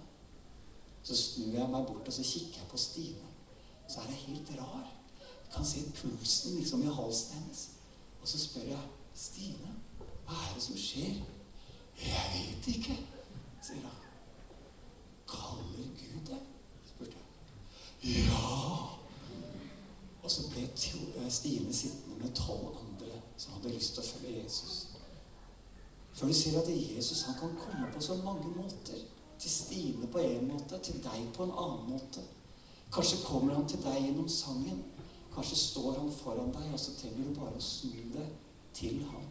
Så 1.03 1.17
snur 1.17 1.55
jeg 1.55 1.69
meg 1.73 1.87
bort 1.89 2.09
og 2.11 2.13
så 2.13 2.25
kikker 2.27 2.59
jeg 2.61 2.69
på 2.69 2.81
Stine. 2.83 3.31
Så 3.89 4.03
er 4.03 4.11
hun 4.11 4.19
helt 4.27 4.51
rar. 4.59 4.91
Jeg 5.23 5.55
kan 5.55 5.65
se 5.65 5.81
pulsen 5.97 6.59
liksom 6.59 6.83
i 6.85 6.93
halsen 6.93 7.39
hennes. 7.39 7.63
Og 8.21 8.29
så 8.29 8.41
spør 8.43 8.67
jeg 8.75 8.83
Stine, 9.17 9.73
hva 10.27 10.37
er 10.37 10.53
det 10.59 10.67
som 10.67 10.77
skjer? 10.77 11.23
Jeg 12.03 12.27
vet 12.35 12.69
ikke, 12.75 12.99
sier 13.65 13.87
hun. 13.87 14.05
Kaller 15.33 15.89
Gud 16.03 16.29
deg? 16.29 16.45
spurte 16.91 17.17
jeg. 17.17 18.27
Ja. 18.29 18.53
Og 20.21 20.29
så 20.29 20.45
ble 20.53 20.69
Stine 21.31 21.73
sittende 21.73 22.21
med 22.21 22.37
tolv 22.37 22.77
andre 22.85 23.17
som 23.41 23.57
hadde 23.57 23.73
lyst 23.73 23.97
til 23.97 24.05
å 24.05 24.11
følge 24.11 24.43
Jesus. 24.43 24.77
For 26.17 26.27
du 26.27 26.33
ser 26.33 26.61
at 26.61 26.69
Jesus 26.69 27.23
han 27.23 27.35
kan 27.41 27.57
komme 27.61 27.93
på 27.95 28.01
så 28.01 28.15
mange 28.25 28.49
måter. 28.57 28.99
Til 29.39 29.51
Stine 29.51 30.07
på 30.07 30.19
en 30.19 30.49
måte, 30.49 30.79
til 30.83 31.03
deg 31.05 31.27
på 31.37 31.45
en 31.45 31.53
annen 31.53 31.91
måte. 31.91 32.23
Kanskje 32.93 33.25
kommer 33.25 33.55
han 33.55 33.69
til 33.69 33.83
deg 33.85 33.99
gjennom 34.01 34.29
sangen. 34.29 34.85
Kanskje 35.35 35.57
står 35.57 35.99
han 35.99 36.13
foran 36.13 36.55
deg, 36.55 36.73
og 36.73 36.81
så 36.81 36.95
trenger 36.97 37.29
du 37.29 37.41
bare 37.41 37.59
å 37.59 37.61
snu 37.61 38.01
deg 38.15 38.33
til 38.73 39.03
ham. 39.11 39.29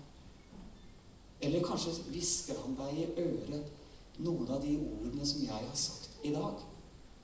Eller 1.42 1.66
kanskje 1.66 1.96
hvisker 2.12 2.62
han 2.62 2.78
deg 2.78 3.02
i 3.02 3.10
øret 3.26 4.22
noen 4.22 4.48
av 4.54 4.62
de 4.62 4.78
ordene 4.78 5.26
som 5.26 5.42
jeg 5.42 5.54
har 5.58 5.76
sagt 5.76 6.22
i 6.24 6.36
dag. 6.38 6.62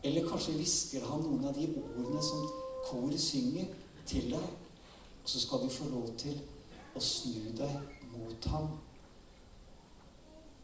Eller 0.03 0.25
kanskje 0.25 0.57
hvisker 0.57 1.05
han 1.05 1.21
noen 1.21 1.45
av 1.45 1.53
de 1.53 1.69
ordene 1.77 2.23
som 2.25 2.49
koret 2.89 3.21
synger, 3.21 3.69
til 4.09 4.31
deg. 4.33 4.53
Og 5.21 5.29
så 5.29 5.39
skal 5.39 5.61
du 5.61 5.69
få 5.69 5.85
lov 5.93 6.09
til 6.17 6.39
å 6.97 7.03
snu 7.05 7.51
deg 7.55 8.09
mot 8.09 8.49
ham 8.49 8.71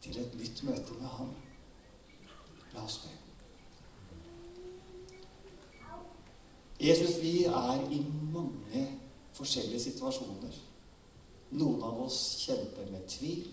til 0.01 0.19
et 0.21 0.36
nytt 0.39 0.63
møte 0.63 0.99
med 0.99 1.07
ham. 1.17 1.33
La 2.73 2.83
oss 2.83 2.99
be. 3.03 3.13
Jesus, 6.79 7.21
vi 7.21 7.43
er 7.43 7.89
i 7.91 8.03
mange 8.33 8.83
forskjellige 9.33 9.81
situasjoner. 9.89 10.60
Noen 11.57 11.83
av 11.83 12.01
oss 12.05 12.19
kjemper 12.43 12.91
med 12.91 13.07
tvil, 13.10 13.47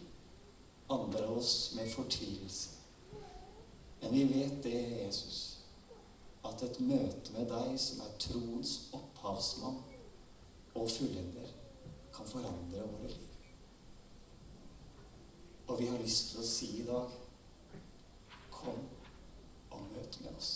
andre 0.92 1.24
av 1.24 1.38
oss 1.38 1.72
med 1.76 1.88
fortvilelse. 1.92 2.70
Men 4.02 4.12
vi 4.12 4.24
vet 4.28 4.58
det, 4.64 4.80
Jesus, 5.06 5.40
at 6.44 6.62
et 6.66 6.80
møte 6.84 7.32
med 7.32 7.48
deg, 7.48 7.78
som 7.80 8.02
er 8.04 8.16
troens 8.20 8.74
opphavsmann 8.92 9.80
og 10.74 10.90
fullender, 10.90 11.54
kan 12.14 12.28
forandre 12.28 12.84
våre 12.84 13.08
liv. 13.08 13.33
Og 15.66 15.80
vi 15.80 15.86
har 15.86 15.98
lyst 15.98 16.30
til 16.30 16.40
å 16.40 16.46
si 16.46 16.70
i 16.80 16.86
dag 16.86 17.12
Kom 18.54 18.84
og 19.70 19.80
møt 19.92 20.20
med 20.22 20.36
oss. 20.36 20.52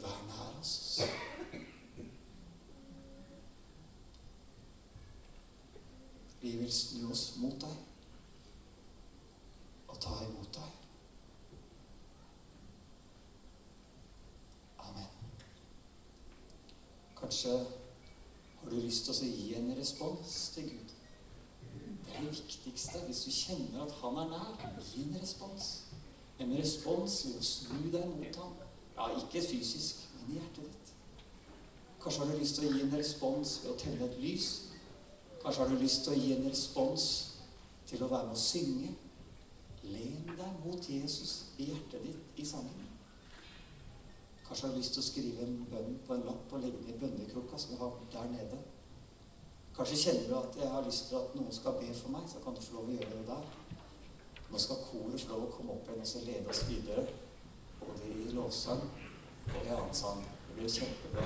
Vær 0.00 0.20
nær 0.28 0.60
oss. 0.60 1.00
Vi 6.40 6.56
vil 6.56 6.72
snu 6.72 7.10
oss 7.10 7.24
mot 7.36 7.58
deg 7.60 7.76
og 9.90 9.98
ta 10.00 10.14
imot 10.24 10.54
deg. 10.54 10.78
Amen. 14.86 15.10
Kanskje 17.18 17.58
har 17.58 18.70
du 18.70 18.78
lyst 18.78 19.10
til 19.10 19.18
å 19.18 19.34
gi 19.34 19.52
en 19.58 19.74
respons 19.76 20.38
til 20.54 20.70
Gud. 20.70 20.99
Det 22.20 22.32
viktigste. 22.32 22.98
Hvis 23.06 23.20
du 23.24 23.30
kjenner 23.30 23.84
at 23.84 23.92
han 24.02 24.16
er 24.16 24.28
nær, 24.28 24.80
gi 24.92 25.02
en 25.02 25.18
respons. 25.22 25.68
En 26.40 26.52
respons 26.58 27.16
ved 27.26 27.38
å 27.38 27.44
snu 27.44 27.90
deg 27.92 28.06
mot 28.12 28.40
ham. 28.42 28.56
Ja, 28.96 29.08
ikke 29.16 29.42
fysisk, 29.46 30.04
men 30.14 30.34
i 30.34 30.38
hjertet 30.38 30.66
ditt. 30.66 30.92
Kanskje 32.02 32.24
har 32.24 32.32
du 32.32 32.40
lyst 32.40 32.58
til 32.58 32.68
å 32.68 32.72
gi 32.74 32.82
en 32.84 32.96
respons 32.96 33.54
ved 33.62 33.72
å 33.72 33.78
tenne 33.80 34.08
et 34.08 34.18
lys. 34.20 34.48
Kanskje 35.42 35.62
har 35.62 35.72
du 35.72 35.80
lyst 35.80 36.04
til 36.04 36.12
å 36.12 36.20
gi 36.20 36.34
en 36.36 36.48
respons 36.48 37.06
til 37.88 38.04
å 38.04 38.10
være 38.12 38.28
med 38.28 38.36
å 38.36 38.44
synge. 38.44 38.92
Len 39.90 40.20
deg 40.28 40.58
mot 40.64 40.88
Jesus 40.92 41.34
i 41.56 41.70
hjertet 41.70 42.04
ditt 42.04 42.40
i 42.40 42.46
sangen. 42.48 42.88
Kanskje 44.44 44.66
har 44.66 44.74
du 44.74 44.80
lyst 44.80 44.96
til 44.96 45.04
å 45.04 45.06
skrive 45.08 45.46
en 45.46 45.56
bønn 45.70 45.96
på 46.06 46.16
en 46.16 46.26
lapp 46.28 46.52
og 46.52 46.64
legge 46.64 46.84
den 46.84 46.92
i 46.92 47.00
bønnekrukka 47.00 47.58
som 47.60 47.72
du 47.74 47.80
har 47.80 47.96
der 48.12 48.28
nede. 48.34 48.60
Kanskje 49.80 49.96
kjenner 49.96 50.28
du 50.28 50.34
at 50.36 50.56
jeg 50.60 50.68
har 50.68 50.82
lyst 50.84 51.06
til 51.08 51.16
at 51.16 51.36
noen 51.38 51.54
skal 51.56 51.78
be 51.80 51.86
for 51.96 52.12
meg, 52.12 52.24
så 52.28 52.40
kan 52.44 52.52
du 52.52 52.60
få 52.60 52.74
lov 52.74 52.88
å 52.90 52.96
gjøre 52.98 53.14
det 53.14 53.22
der. 53.30 53.46
Nå 54.50 54.60
skal 54.60 54.82
koret 54.84 55.22
få 55.22 55.30
lov 55.30 55.46
å 55.46 55.54
komme 55.54 55.72
opp 55.72 55.88
igjen 55.88 56.02
og 56.04 56.10
så 56.10 56.20
lede 56.26 56.52
oss 56.52 56.60
videre, 56.68 57.06
både 57.78 58.10
i 58.12 58.26
lovsang 58.36 58.84
og 58.84 59.56
i 59.56 59.72
annen 59.72 59.96
sang. 59.96 60.20
Det 60.50 60.58
blir 60.58 60.74
kjempebra. 60.76 61.24